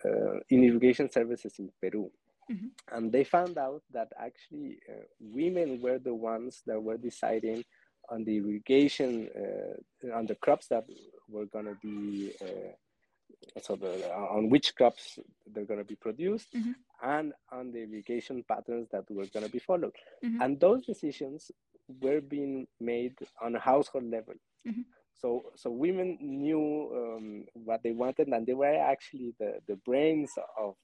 uh, 0.03 0.39
in 0.49 0.63
irrigation 0.63 1.09
services 1.09 1.53
in 1.59 1.69
Peru. 1.81 2.11
Mm-hmm. 2.51 2.95
And 2.95 3.11
they 3.11 3.23
found 3.23 3.57
out 3.57 3.81
that 3.91 4.09
actually 4.19 4.79
uh, 4.89 5.03
women 5.19 5.81
were 5.81 5.99
the 5.99 6.13
ones 6.13 6.61
that 6.67 6.81
were 6.81 6.97
deciding 6.97 7.63
on 8.09 8.23
the 8.23 8.37
irrigation, 8.37 9.29
uh, 9.35 10.15
on 10.15 10.27
the 10.27 10.35
crops 10.35 10.67
that 10.67 10.85
were 11.27 11.45
going 11.47 11.65
to 11.65 11.75
be, 11.81 12.31
uh, 12.41 13.59
so 13.61 13.75
the, 13.75 14.13
on 14.13 14.49
which 14.49 14.75
crops 14.75 15.17
they're 15.51 15.65
going 15.65 15.79
to 15.79 15.85
be 15.85 15.95
produced, 15.95 16.53
mm-hmm. 16.53 16.73
and 17.03 17.33
on 17.51 17.71
the 17.71 17.79
irrigation 17.79 18.43
patterns 18.47 18.87
that 18.91 19.09
were 19.09 19.25
going 19.33 19.45
to 19.45 19.51
be 19.51 19.59
followed. 19.59 19.95
Mm-hmm. 20.23 20.41
And 20.41 20.59
those 20.59 20.85
decisions 20.85 21.49
were 21.99 22.21
being 22.21 22.67
made 22.79 23.15
on 23.41 23.55
a 23.55 23.59
household 23.59 24.05
level. 24.05 24.35
Mm-hmm. 24.67 24.81
So, 25.15 25.45
so 25.55 25.71
women 25.71 26.17
knew 26.21 26.91
um, 26.93 27.45
what 27.53 27.81
they 27.81 27.91
wanted, 27.91 28.27
and 28.27 28.45
they 28.45 28.53
were 28.53 28.75
actually 28.75 29.33
the, 29.39 29.59
the 29.67 29.77
brains 29.77 30.31
of 30.59 30.75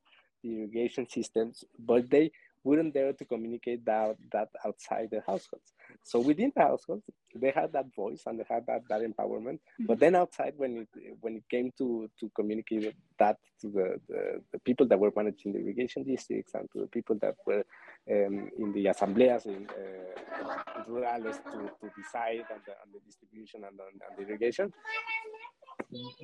the 0.43 0.57
irrigation 0.57 1.07
systems, 1.09 1.63
but 1.79 2.09
they 2.09 2.31
wouldn't 2.63 2.93
dare 2.93 3.13
to 3.13 3.25
communicate 3.25 3.83
that, 3.85 4.15
that 4.31 4.49
outside 4.65 5.09
the 5.11 5.21
households. 5.25 5.73
So 6.03 6.19
within 6.19 6.51
the 6.55 6.61
households, 6.61 7.03
they 7.35 7.51
had 7.51 7.73
that 7.73 7.93
voice 7.95 8.23
and 8.25 8.39
they 8.39 8.45
had 8.49 8.65
that, 8.67 8.81
that 8.89 9.01
empowerment. 9.01 9.59
Mm-hmm. 9.59 9.85
But 9.87 9.99
then 9.99 10.15
outside, 10.15 10.53
when 10.57 10.77
it 10.77 11.17
when 11.21 11.37
it 11.37 11.43
came 11.49 11.71
to 11.77 12.09
to 12.19 12.31
communicate 12.35 12.93
that 13.19 13.37
to 13.61 13.67
the, 13.69 13.99
the, 14.07 14.41
the, 14.51 14.59
people 14.59 14.87
that 14.87 14.99
were 14.99 15.11
managing 15.15 15.53
the 15.53 15.59
irrigation 15.59 16.03
districts 16.03 16.53
and 16.55 16.67
to 16.73 16.81
the 16.81 16.87
people 16.87 17.17
that 17.21 17.35
were 17.45 17.63
um, 18.11 18.49
in 18.57 18.73
the 18.73 18.85
asambleas 18.85 19.45
in 19.45 19.67
uh, 19.69 20.83
rurales 20.89 21.37
to, 21.43 21.69
to 21.79 21.91
decide 21.95 22.45
on 22.51 22.59
the, 22.65 22.73
on 22.73 22.89
the 22.93 22.99
distribution 23.05 23.63
and 23.63 23.79
on, 23.79 23.87
on 24.09 24.17
the 24.17 24.23
irrigation, 24.27 24.73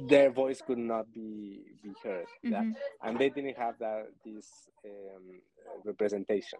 their 0.07 0.31
voice 0.31 0.61
could 0.65 0.77
not 0.77 1.05
be 1.13 1.61
be 1.83 1.93
heard 2.03 2.25
mm-hmm. 2.45 2.71
and 3.03 3.19
they 3.19 3.29
didn't 3.29 3.57
have 3.57 3.75
that 3.79 4.07
this 4.25 4.69
um, 4.85 5.41
representation 5.85 6.59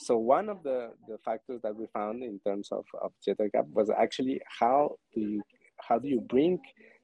so 0.00 0.16
one 0.16 0.48
of 0.48 0.62
the 0.62 0.90
the 1.08 1.18
factors 1.24 1.60
that 1.62 1.74
we 1.74 1.86
found 1.92 2.22
in 2.22 2.38
terms 2.46 2.68
of, 2.72 2.84
of 3.02 3.12
gender 3.24 3.48
gap 3.52 3.66
was 3.72 3.90
actually 3.90 4.40
how 4.60 4.90
do 5.14 5.20
you 5.20 5.42
how 5.80 5.98
do 5.98 6.08
you 6.08 6.20
bring 6.20 6.58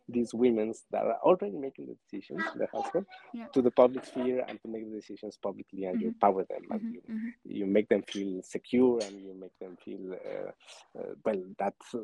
these 0.09 0.35
women 0.35 0.73
that 0.91 1.05
are 1.05 1.19
already 1.23 1.57
making 1.57 1.87
the 1.87 1.97
decisions 2.05 2.43
in 2.53 2.59
the 2.59 2.67
household 2.73 3.07
yeah. 3.33 3.47
to 3.53 3.63
the 3.63 3.71
public 3.71 4.05
sphere 4.05 4.45
and 4.49 4.61
to 4.63 4.69
make 4.69 4.89
the 4.91 4.97
decisions 4.97 5.39
publicly 5.43 5.85
and 5.85 5.97
mm-hmm. 5.97 6.03
you 6.03 6.09
empower 6.09 6.45
them 6.45 6.63
and 6.71 6.81
mm-hmm. 6.81 6.95
you, 6.95 7.01
mm-hmm. 7.11 7.29
you 7.45 7.67
make 7.67 7.89
them 7.89 8.03
feel 8.03 8.43
secure 8.43 8.99
and 9.07 9.21
you 9.21 9.35
make 9.39 9.57
them 9.61 9.77
feel 9.83 10.13
uh, 10.13 11.01
uh, 11.01 11.15
well 11.25 11.43
that 11.59 11.75
uh, 11.95 11.99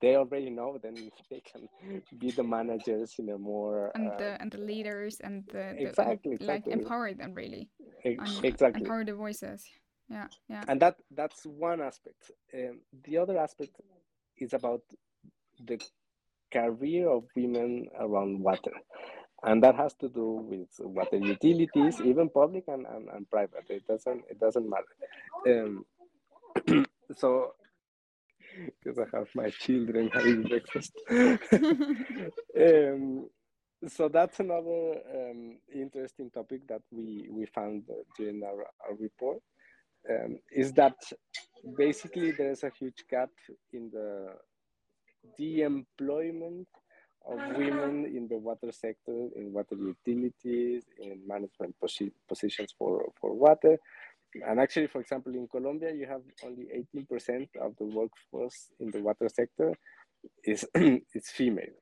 they 0.00 0.16
already 0.16 0.50
know 0.50 0.78
then 0.82 0.94
they 1.30 1.40
can 1.40 1.68
be 2.18 2.30
the 2.30 2.42
managers 2.42 3.14
in 3.18 3.28
a 3.30 3.38
more 3.38 3.90
and 3.94 4.06
the 4.18 4.32
uh, 4.32 4.36
and 4.40 4.52
the 4.52 4.58
leaders 4.58 5.18
and 5.20 5.44
the, 5.46 5.74
the 5.78 5.88
exactly, 5.88 6.32
like 6.32 6.40
exactly. 6.40 6.72
empower 6.72 7.12
them 7.14 7.34
really 7.34 7.68
exactly 8.04 8.82
empower 8.82 9.04
the 9.04 9.14
voices 9.14 9.64
yeah 10.08 10.26
yeah 10.48 10.64
and 10.68 10.80
that 10.80 10.96
that's 11.16 11.44
one 11.44 11.80
aspect 11.80 12.30
um, 12.54 12.80
the 13.04 13.18
other 13.18 13.36
aspect 13.38 13.72
is 14.38 14.52
about 14.52 14.82
the 15.66 15.80
career 16.52 17.08
of 17.08 17.24
women 17.36 17.88
around 17.98 18.40
water. 18.40 18.72
And 19.42 19.62
that 19.62 19.76
has 19.76 19.94
to 19.94 20.08
do 20.08 20.44
with 20.48 20.68
water 20.80 21.16
utilities, 21.16 22.00
even 22.00 22.28
public 22.28 22.64
and, 22.66 22.84
and, 22.86 23.08
and 23.08 23.30
private. 23.30 23.66
It 23.68 23.86
doesn't 23.86 24.24
it 24.28 24.40
doesn't 24.40 24.68
matter. 24.68 24.96
Um, 25.46 25.84
so 27.16 27.52
because 28.82 28.98
I 28.98 29.04
have 29.16 29.28
my 29.34 29.50
children 29.50 30.10
having 30.12 30.42
breakfast. 30.42 30.92
um, 31.10 33.28
so 33.86 34.08
that's 34.08 34.40
another 34.40 34.96
um, 35.14 35.58
interesting 35.72 36.30
topic 36.30 36.66
that 36.68 36.82
we, 36.90 37.28
we 37.30 37.46
found 37.46 37.84
during 38.16 38.42
our, 38.42 38.66
our 38.86 38.96
report 38.98 39.38
um, 40.10 40.38
is 40.50 40.72
that 40.72 40.96
basically 41.76 42.32
there's 42.32 42.64
a 42.64 42.72
huge 42.78 43.04
gap 43.08 43.30
in 43.72 43.90
the 43.92 44.34
the 45.38 45.62
employment 45.62 46.68
of 47.26 47.38
women 47.56 48.06
in 48.06 48.26
the 48.28 48.38
water 48.38 48.72
sector, 48.72 49.28
in 49.36 49.52
water 49.52 49.76
utilities, 49.76 50.84
in 50.98 51.20
management 51.26 51.74
posi 51.82 52.10
positions 52.28 52.72
for, 52.78 53.10
for 53.20 53.34
water. 53.34 53.78
And 54.46 54.60
actually, 54.60 54.86
for 54.86 55.00
example, 55.00 55.34
in 55.34 55.48
Colombia, 55.48 55.92
you 55.92 56.06
have 56.06 56.22
only 56.44 56.66
18% 56.96 57.48
of 57.60 57.74
the 57.78 57.86
workforce 57.86 58.68
in 58.80 58.90
the 58.90 59.00
water 59.00 59.28
sector 59.28 59.74
is, 60.44 60.64
is 60.74 61.28
female. 61.28 61.74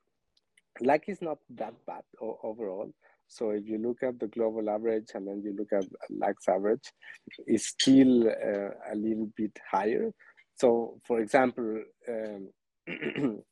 Like 0.81 1.05
it's 1.07 1.23
not 1.23 1.39
that 1.51 1.75
bad 1.87 2.03
overall, 2.21 2.93
So 3.29 3.51
if 3.51 3.67
you 3.67 3.79
look 3.79 4.03
at 4.03 4.19
the 4.21 4.29
global 4.29 4.69
average 4.71 5.11
and 5.15 5.27
then 5.27 5.43
you 5.45 5.55
look 5.57 5.73
at 5.73 5.85
LAC's 6.11 6.49
average, 6.49 6.93
it's 7.47 7.69
still 7.69 8.29
uh, 8.29 8.93
a 8.93 8.95
little 8.95 9.31
bit 9.37 9.57
higher. 9.71 10.13
So 10.55 11.01
for 11.05 11.21
example, 11.21 11.83
um, 12.09 12.49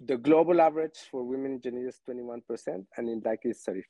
the 0.00 0.16
global 0.16 0.60
average 0.60 0.98
for 1.10 1.22
women 1.24 1.52
engineers 1.52 1.94
is 1.94 2.00
21% 2.08 2.86
and 2.96 3.08
in 3.08 3.20
LAC 3.24 3.40
is 3.44 3.62
35%. 3.68 3.82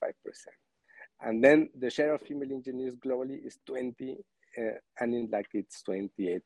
And 1.23 1.45
then 1.45 1.69
the 1.79 1.91
share 1.91 2.15
of 2.15 2.23
female 2.23 2.53
engineers 2.53 2.95
globally 2.97 3.45
is 3.45 3.59
20 3.67 4.17
uh, 4.59 4.63
and 4.99 5.15
in 5.15 5.29
LAC 5.31 5.47
it's 5.55 5.83
28%. 5.89 6.41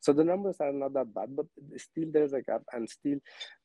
So 0.00 0.12
the 0.12 0.24
numbers 0.24 0.56
are 0.60 0.72
not 0.72 0.92
that 0.94 1.14
bad, 1.14 1.34
but 1.34 1.46
still 1.76 2.08
there's 2.12 2.32
a 2.32 2.42
gap, 2.42 2.62
and 2.72 2.88
still 2.88 3.18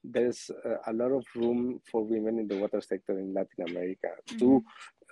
there's 0.03 0.49
uh, 0.65 0.75
a 0.85 0.93
lot 0.93 1.11
of 1.11 1.25
room 1.35 1.81
for 1.91 2.03
women 2.03 2.39
in 2.39 2.47
the 2.47 2.57
water 2.57 2.81
sector 2.81 3.19
in 3.19 3.33
Latin 3.33 3.67
America 3.67 4.09
mm-hmm. 4.29 4.37
to 4.37 4.63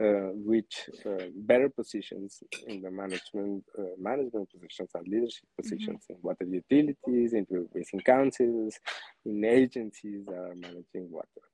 uh, 0.02 0.34
reach 0.34 0.90
uh, 1.06 1.26
better 1.36 1.70
positions 1.70 2.44
in 2.68 2.82
the 2.82 2.92
management 2.92 3.64
uh, 3.80 3.84
management 3.98 4.50
positions 4.52 4.90
and 4.94 5.08
leadership 5.08 5.48
positions 5.60 6.04
mm-hmm. 6.04 6.14
in 6.14 6.20
water 6.22 6.46
utilities, 6.46 7.34
in 7.34 7.46
basin 7.74 8.00
councils, 8.02 8.78
in 9.26 9.44
agencies 9.46 10.26
that 10.26 10.36
are 10.36 10.56
managing 10.56 11.10
water. 11.10 11.46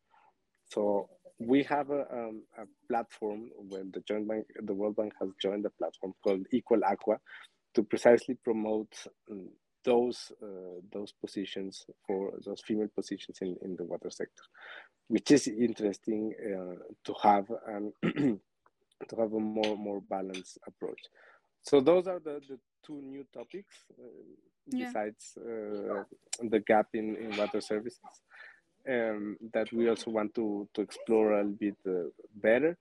So 0.70 1.10
we 1.38 1.64
have 1.64 1.90
a, 1.90 2.06
um, 2.12 2.44
a 2.58 2.64
platform 2.88 3.50
when 3.58 3.92
the 3.92 4.02
joint 4.08 4.28
bank, 4.28 4.46
the 4.62 4.74
World 4.74 4.96
Bank 4.96 5.14
has 5.20 5.30
joined 5.42 5.66
the 5.66 5.72
platform 5.72 6.14
called 6.24 6.46
Equal 6.52 6.84
Aqua 6.84 7.18
to 7.74 7.84
precisely 7.84 8.36
promote 8.44 8.94
um, 9.30 9.50
those 9.84 10.32
uh, 10.42 10.80
those 10.92 11.12
positions 11.12 11.86
for 12.06 12.34
those 12.46 12.62
female 12.62 12.90
positions 12.96 13.40
in, 13.42 13.56
in 13.62 13.76
the 13.76 13.84
water 13.84 14.10
sector, 14.10 14.44
which 15.08 15.32
is 15.32 15.48
interesting 15.48 16.34
uh, 16.40 16.84
to 17.04 17.14
have 17.22 17.46
and 17.68 17.94
to 19.10 19.16
have 19.18 19.34
a 19.34 19.40
more 19.40 19.78
more 19.78 20.02
balanced 20.02 20.58
approach. 20.68 21.02
So 21.64 21.80
those 21.80 22.08
are 22.08 22.20
the, 22.20 22.42
the 22.48 22.60
two 22.86 23.02
new 23.02 23.26
topics 23.34 23.76
uh, 24.00 24.04
yeah. 24.68 24.88
besides 24.88 25.38
uh, 25.38 26.04
the 26.50 26.60
gap 26.66 26.88
in, 26.94 27.16
in 27.18 27.38
water 27.38 27.62
services 27.62 28.00
um, 28.90 29.38
that 29.54 29.72
we 29.72 29.90
also 29.90 30.12
want 30.12 30.34
to, 30.36 30.68
to 30.74 30.82
explore 30.82 31.34
a 31.34 31.44
little 31.44 31.58
bit 31.60 31.76
uh, 31.88 32.10
better 32.36 32.78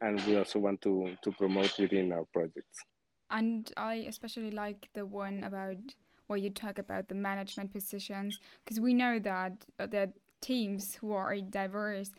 and 0.00 0.20
we 0.26 0.36
also 0.36 0.58
want 0.58 0.80
to, 0.82 1.16
to 1.22 1.30
promote 1.32 1.72
within 1.78 2.12
our 2.12 2.26
projects. 2.32 2.84
And 3.30 3.70
I 3.76 4.06
especially 4.08 4.50
like 4.50 4.88
the 4.94 5.06
one 5.06 5.44
about 5.44 5.76
where 6.26 6.38
you 6.38 6.50
talk 6.50 6.78
about 6.78 7.08
the 7.08 7.14
management 7.14 7.72
positions 7.72 8.38
because 8.64 8.80
we 8.80 8.94
know 8.94 9.18
that 9.18 9.52
uh, 9.78 9.86
that 9.86 10.12
teams 10.40 10.94
who 10.94 11.12
are 11.12 11.36
diverse 11.40 12.10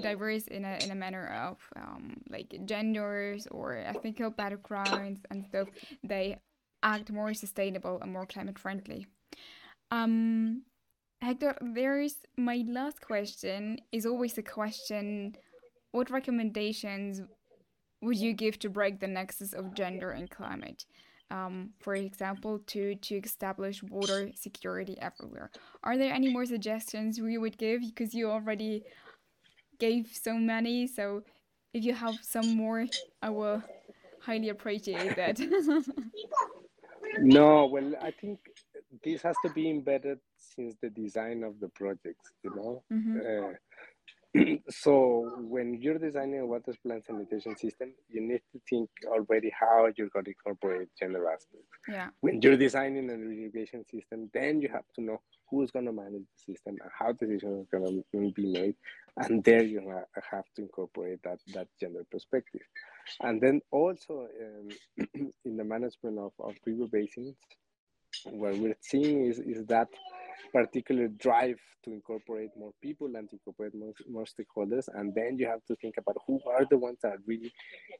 diverse 0.00 0.46
in 0.46 0.64
a, 0.64 0.78
in 0.82 0.90
a 0.90 0.94
manner 0.94 1.28
of 1.28 1.58
um, 1.76 2.16
like 2.30 2.54
genders 2.64 3.46
or 3.50 3.76
ethnical 3.76 4.30
backgrounds 4.30 5.20
and 5.30 5.44
stuff 5.44 5.68
they 6.02 6.36
act 6.82 7.10
more 7.10 7.34
sustainable 7.34 7.98
and 8.00 8.12
more 8.12 8.26
climate 8.26 8.58
friendly 8.58 9.06
um 9.90 10.62
Hector, 11.24 11.56
there 11.62 12.00
is 12.00 12.16
my 12.36 12.64
last 12.68 13.00
question 13.00 13.78
is 13.92 14.04
always 14.04 14.34
the 14.34 14.42
question 14.42 15.36
what 15.92 16.10
recommendations 16.10 17.22
would 18.02 18.18
you 18.18 18.34
give 18.34 18.58
to 18.58 18.68
break 18.68 19.00
the 19.00 19.06
nexus 19.06 19.54
of 19.54 19.72
gender 19.74 20.10
and 20.10 20.30
climate? 20.30 20.84
Um, 21.30 21.70
for 21.80 21.94
example, 21.94 22.60
to, 22.68 22.94
to 22.94 23.16
establish 23.16 23.82
water 23.82 24.30
security 24.34 24.96
everywhere. 25.00 25.50
Are 25.82 25.96
there 25.96 26.12
any 26.12 26.32
more 26.32 26.46
suggestions 26.46 27.20
we 27.20 27.38
would 27.38 27.58
give? 27.58 27.80
Because 27.80 28.14
you 28.14 28.30
already 28.30 28.84
gave 29.78 30.08
so 30.12 30.34
many. 30.34 30.86
So 30.86 31.22
if 31.72 31.84
you 31.84 31.94
have 31.94 32.16
some 32.22 32.56
more, 32.56 32.86
I 33.22 33.30
will 33.30 33.62
highly 34.20 34.50
appreciate 34.50 35.16
that. 35.16 35.38
no, 37.18 37.66
well, 37.66 37.92
I 38.00 38.10
think 38.10 38.38
this 39.02 39.22
has 39.22 39.36
to 39.44 39.50
be 39.50 39.70
embedded 39.70 40.18
since 40.36 40.74
the 40.80 40.90
design 40.90 41.42
of 41.42 41.60
the 41.60 41.68
projects, 41.68 42.32
you 42.42 42.50
know. 42.54 42.82
Mm-hmm. 42.92 43.18
Uh, 43.20 43.52
so 44.68 45.32
when 45.38 45.74
you're 45.80 45.98
designing 45.98 46.40
a 46.40 46.46
water 46.46 46.74
plant 46.84 47.04
sanitation 47.06 47.56
system, 47.56 47.92
you 48.08 48.20
need 48.20 48.42
to 48.52 48.60
think 48.68 48.90
already 49.06 49.52
how 49.58 49.88
you're 49.96 50.08
going 50.08 50.24
to 50.24 50.32
incorporate 50.32 50.88
gender 50.98 51.30
aspects. 51.30 51.68
Yeah. 51.88 52.08
When 52.20 52.42
you're 52.42 52.56
designing 52.56 53.10
an 53.10 53.22
irrigation 53.22 53.84
system, 53.84 54.30
then 54.32 54.60
you 54.60 54.68
have 54.68 54.84
to 54.96 55.02
know 55.02 55.20
who's 55.48 55.70
going 55.70 55.84
to 55.86 55.92
manage 55.92 56.22
the 56.22 56.52
system 56.52 56.76
and 56.80 56.90
how 56.98 57.12
decisions 57.12 57.66
are 57.72 57.78
going 57.78 58.02
to 58.12 58.32
be 58.32 58.46
made, 58.46 58.74
and 59.18 59.44
there 59.44 59.62
you 59.62 59.80
have 60.30 60.44
to 60.56 60.62
incorporate 60.62 61.22
that 61.22 61.38
that 61.52 61.68
gender 61.78 62.04
perspective. 62.10 62.62
And 63.20 63.40
then 63.40 63.60
also 63.70 64.26
um, 64.42 64.68
in 65.44 65.56
the 65.56 65.64
management 65.64 66.18
of, 66.18 66.32
of 66.40 66.54
river 66.66 66.86
basins, 66.90 67.36
what 68.24 68.56
we're 68.56 68.76
seeing 68.80 69.26
is, 69.26 69.38
is 69.38 69.64
that 69.66 69.88
particular 70.52 71.08
drive 71.08 71.58
to 71.84 71.92
incorporate 71.92 72.50
more 72.58 72.72
people 72.82 73.06
and 73.14 73.28
to 73.28 73.36
incorporate 73.36 73.74
more, 73.74 73.92
more 74.08 74.24
stakeholders. 74.24 74.88
And 74.94 75.14
then 75.14 75.36
you 75.38 75.46
have 75.46 75.64
to 75.66 75.76
think 75.76 75.96
about 75.98 76.16
who 76.26 76.40
are 76.50 76.64
the 76.68 76.78
ones 76.78 76.98
that 77.02 77.12
are 77.12 77.22
really 77.26 77.52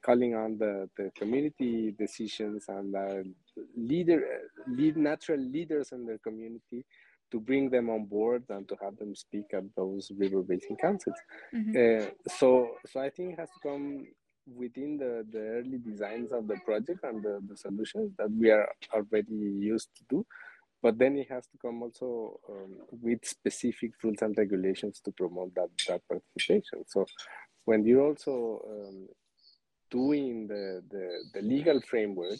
calling 0.03 0.35
on 0.35 0.59
the, 0.59 0.88
the 0.97 1.11
community 1.16 1.94
decisions 1.99 2.64
and 2.68 2.94
the 2.94 3.25
leader, 3.77 4.23
lead 4.66 4.97
natural 4.97 5.40
leaders 5.40 5.92
in 5.92 6.07
their 6.07 6.18
community 6.18 6.85
to 7.31 7.40
bring 7.40 7.68
them 7.70 7.90
on 7.90 8.05
board 8.05 8.44
and 8.51 8.68
to 8.68 8.77
have 8.83 8.97
them 8.97 9.14
speak 9.14 9.47
at 9.53 9.64
those 9.77 10.11
river 10.16 10.42
basin 10.42 10.77
councils. 10.77 11.16
Mm-hmm. 11.55 12.07
Uh, 12.07 12.11
so, 12.29 12.70
so 12.87 13.01
I 13.01 13.11
think 13.11 13.33
it 13.33 13.40
has 13.40 13.49
to 13.51 13.68
come 13.68 14.07
within 14.47 14.99
the, 14.99 15.27
the 15.31 15.40
early 15.40 15.79
designs 15.79 16.33
of 16.33 16.47
the 16.47 16.57
project 16.64 17.01
and 17.03 17.23
the, 17.23 17.40
the 17.49 17.57
solutions 17.57 18.12
that 18.18 18.31
we 18.31 18.51
are 18.51 18.68
already 18.92 19.33
used 19.33 19.88
to 19.97 20.03
do. 20.09 20.27
But 20.85 20.99
then 20.99 21.16
it 21.16 21.31
has 21.31 21.47
to 21.47 21.57
come 21.57 21.83
also 21.83 22.38
um, 22.47 22.73
with 22.90 23.25
specific 23.25 23.92
rules 24.03 24.20
and 24.20 24.37
regulations 24.37 25.01
to 25.07 25.12
promote 25.12 25.55
that, 25.55 25.70
that 25.88 26.03
participation. 26.07 26.85
So 26.87 27.07
when 27.64 27.87
you're 27.87 28.07
also 28.07 28.61
um, 28.68 29.09
doing 29.90 30.47
the, 30.47 30.83
the, 30.90 31.07
the 31.33 31.40
legal 31.40 31.81
framework, 31.81 32.38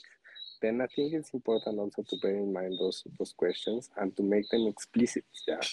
then 0.61 0.83
I 0.83 0.89
think 0.95 1.15
it's 1.15 1.33
important 1.33 1.79
also 1.79 2.03
to 2.03 2.17
bear 2.21 2.37
in 2.37 2.53
mind 2.53 2.75
those 2.79 3.03
those 3.19 3.33
questions 3.35 3.89
and 3.97 4.15
to 4.19 4.23
make 4.23 4.47
them 4.51 4.67
explicit. 4.67 5.25
Yeah, 5.49 5.65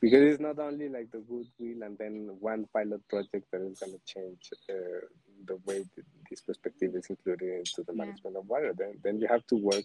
because 0.00 0.22
it's 0.22 0.40
not 0.40 0.58
only 0.58 0.88
like 0.88 1.12
the 1.12 1.18
goodwill 1.18 1.86
and 1.86 1.96
then 1.96 2.36
one 2.40 2.66
pilot 2.72 3.06
project 3.08 3.46
that 3.52 3.62
is 3.62 3.78
going 3.78 3.92
to 3.92 4.00
change 4.04 4.50
uh, 4.68 5.06
the 5.46 5.58
way 5.64 5.84
this 6.28 6.40
perspective 6.40 6.90
is 6.96 7.06
included 7.06 7.50
into 7.60 7.84
the 7.86 7.94
management 7.94 8.36
of 8.36 8.48
water. 8.48 8.74
Then, 8.76 8.94
then 9.04 9.20
you 9.20 9.28
have 9.28 9.46
to 9.46 9.56
work 9.56 9.84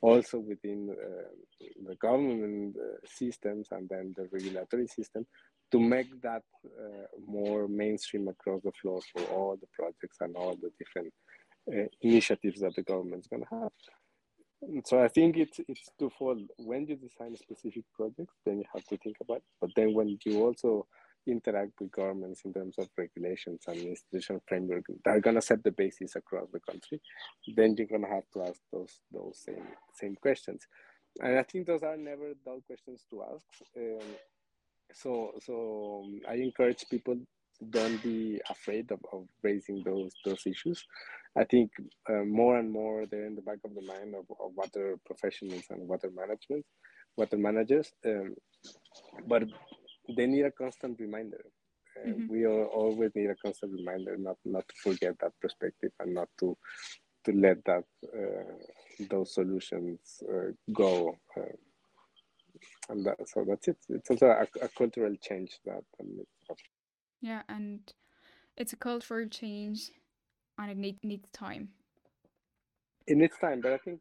also 0.00 0.38
within 0.38 0.90
uh, 0.90 1.66
the 1.86 1.96
government 1.96 2.76
uh, 2.76 2.96
systems 3.04 3.68
and 3.72 3.88
then 3.88 4.14
the 4.16 4.28
regulatory 4.32 4.86
system 4.86 5.26
to 5.70 5.80
make 5.80 6.08
that 6.22 6.42
uh, 6.64 7.06
more 7.26 7.68
mainstream 7.68 8.28
across 8.28 8.62
the 8.62 8.72
floor 8.80 9.00
for 9.12 9.22
all 9.24 9.56
the 9.60 9.66
projects 9.72 10.18
and 10.20 10.34
all 10.36 10.56
the 10.56 10.70
different 10.78 11.12
uh, 11.72 11.88
initiatives 12.00 12.60
that 12.60 12.74
the 12.76 12.82
government's 12.82 13.26
going 13.26 13.42
to 13.42 13.48
have. 13.50 13.72
So 14.86 15.00
I 15.02 15.08
think 15.08 15.36
it's 15.36 15.60
it's 15.68 15.88
twofold. 16.00 16.40
When 16.56 16.84
you 16.86 16.96
design 16.96 17.36
specific 17.36 17.84
projects, 17.94 18.34
then 18.44 18.58
you 18.58 18.64
have 18.74 18.84
to 18.86 18.96
think 18.96 19.16
about. 19.20 19.36
It. 19.36 19.44
But 19.60 19.70
then 19.76 19.94
when 19.94 20.18
you 20.24 20.42
also 20.42 20.86
interact 21.28 21.72
with 21.80 21.92
governments 21.92 22.42
in 22.44 22.52
terms 22.52 22.76
of 22.78 22.88
regulations 22.96 23.62
and 23.66 23.76
institutional 23.76 24.42
framework 24.46 24.84
that 25.04 25.10
are 25.10 25.20
going 25.20 25.36
to 25.36 25.42
set 25.42 25.62
the 25.64 25.72
basis 25.72 26.16
across 26.16 26.48
the 26.52 26.60
country, 26.60 27.00
then 27.56 27.74
you're 27.76 27.86
going 27.86 28.02
to 28.02 28.08
have 28.08 28.28
to 28.32 28.42
ask 28.42 28.60
those 28.72 29.00
those 29.12 29.38
same 29.44 29.66
same 29.94 30.16
questions. 30.16 30.66
And 31.20 31.38
I 31.38 31.42
think 31.42 31.66
those 31.66 31.82
are 31.82 31.96
never 31.96 32.32
dull 32.44 32.60
questions 32.66 33.04
to 33.10 33.22
ask. 33.34 33.46
Um, 33.76 34.08
so 34.92 35.32
so 35.40 36.08
I 36.28 36.34
encourage 36.34 36.84
people 36.90 37.16
don't 37.70 38.00
be 38.02 38.40
afraid 38.48 38.90
of, 38.92 39.00
of 39.12 39.26
raising 39.42 39.82
those 39.84 40.12
those 40.24 40.42
issues. 40.46 40.84
I 41.36 41.44
think 41.44 41.70
uh, 42.08 42.24
more 42.24 42.58
and 42.58 42.70
more 42.70 43.06
they're 43.06 43.26
in 43.26 43.34
the 43.36 43.42
back 43.42 43.58
of 43.64 43.74
the 43.74 43.82
mind 43.82 44.14
of, 44.14 44.24
of 44.40 44.52
water 44.54 44.98
professionals 45.04 45.64
and 45.70 45.86
water 45.86 46.10
management, 46.14 46.64
water 47.16 47.36
managers. 47.36 47.92
Um, 48.04 48.34
but 49.26 49.44
they 50.16 50.26
need 50.26 50.44
a 50.44 50.50
constant 50.50 50.98
reminder. 51.00 51.44
Uh, 51.96 52.08
mm-hmm. 52.08 52.28
We 52.28 52.46
always 52.46 53.10
need 53.14 53.30
a 53.30 53.36
constant 53.36 53.72
reminder 53.72 54.16
not 54.16 54.36
not 54.44 54.68
to 54.68 54.74
forget 54.82 55.18
that 55.20 55.32
perspective 55.40 55.92
and 56.00 56.14
not 56.14 56.28
to 56.40 56.56
to 57.24 57.32
let 57.32 57.64
that 57.64 57.84
uh, 58.04 58.54
those 59.10 59.34
solutions 59.34 60.22
uh, 60.28 60.52
go. 60.72 61.16
Uh, 61.36 61.56
and 62.90 63.04
that, 63.04 63.16
so 63.28 63.44
that's 63.46 63.68
it. 63.68 63.76
It's 63.88 64.10
also 64.10 64.26
a, 64.26 64.46
a 64.62 64.68
cultural 64.68 65.14
change 65.20 65.58
that. 65.64 65.84
yeah, 67.20 67.42
and 67.48 67.80
it's 68.56 68.72
a 68.72 68.76
cultural 68.76 69.28
change, 69.28 69.92
and 70.58 70.70
it 70.70 70.76
need, 70.76 70.98
needs 71.04 71.28
time. 71.32 71.68
It 73.06 73.16
needs 73.16 73.36
time, 73.40 73.60
but 73.60 73.72
I 73.72 73.78
think 73.78 74.00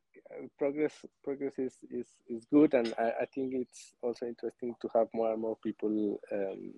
progress 0.57 0.93
progress 1.23 1.53
is, 1.57 1.77
is, 1.89 2.07
is 2.27 2.45
good 2.51 2.73
and 2.73 2.93
I, 2.97 3.11
I 3.21 3.25
think 3.33 3.53
it's 3.53 3.93
also 4.01 4.25
interesting 4.25 4.75
to 4.81 4.89
have 4.95 5.07
more 5.13 5.31
and 5.31 5.41
more 5.41 5.57
people 5.63 6.19
um, 6.31 6.73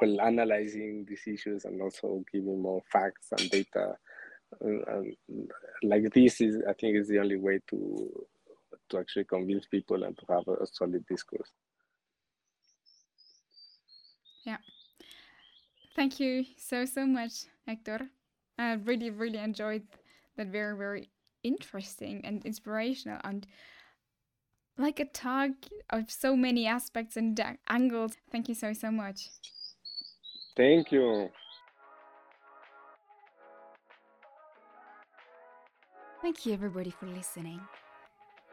well 0.00 0.20
analyzing 0.20 1.04
these 1.08 1.22
issues 1.26 1.64
and 1.64 1.80
also 1.80 2.24
giving 2.32 2.60
more 2.60 2.82
facts 2.92 3.28
and 3.38 3.50
data. 3.50 3.94
And, 4.60 4.84
and 4.86 5.50
like 5.82 6.12
this 6.12 6.40
is, 6.40 6.62
I 6.68 6.72
think, 6.74 6.96
is 6.96 7.08
the 7.08 7.18
only 7.18 7.36
way 7.36 7.60
to 7.70 8.26
to 8.90 8.98
actually 8.98 9.24
convince 9.24 9.66
people 9.66 10.04
and 10.04 10.16
to 10.18 10.24
have 10.28 10.46
a 10.48 10.66
solid 10.66 11.06
discourse. 11.06 11.50
Yeah. 14.44 14.58
Thank 15.96 16.20
you 16.20 16.44
so, 16.58 16.84
so 16.84 17.06
much, 17.06 17.46
Hector. 17.66 18.10
I 18.58 18.74
really, 18.74 19.10
really 19.10 19.38
enjoyed 19.38 19.84
that 20.36 20.48
very, 20.48 20.76
very 20.76 21.08
interesting 21.44 22.22
and 22.24 22.44
inspirational 22.44 23.20
and 23.22 23.46
like 24.76 24.98
a 24.98 25.04
talk 25.04 25.50
of 25.90 26.10
so 26.10 26.34
many 26.34 26.66
aspects 26.66 27.16
and 27.16 27.40
angles. 27.68 28.14
Thank 28.32 28.48
you 28.48 28.54
so, 28.54 28.72
so 28.72 28.90
much. 28.90 29.28
Thank 30.56 30.90
you. 30.90 31.30
Thank 36.22 36.46
you, 36.46 36.54
everybody, 36.54 36.90
for 36.90 37.06
listening. 37.06 37.60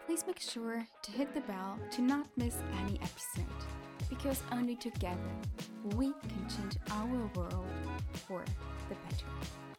Please 0.06 0.26
make 0.28 0.40
sure 0.40 0.86
to 1.04 1.12
hit 1.12 1.34
the 1.34 1.42
bell 1.42 1.80
to 1.92 2.02
not 2.02 2.28
miss 2.36 2.58
any 2.84 3.00
episode 3.02 3.46
because 4.10 4.42
only 4.52 4.76
together 4.76 5.18
we 5.96 6.12
can 6.28 6.50
change 6.50 6.76
our 6.92 7.30
world 7.34 7.66
for 8.28 8.44
the 8.90 8.96
better. 8.96 9.71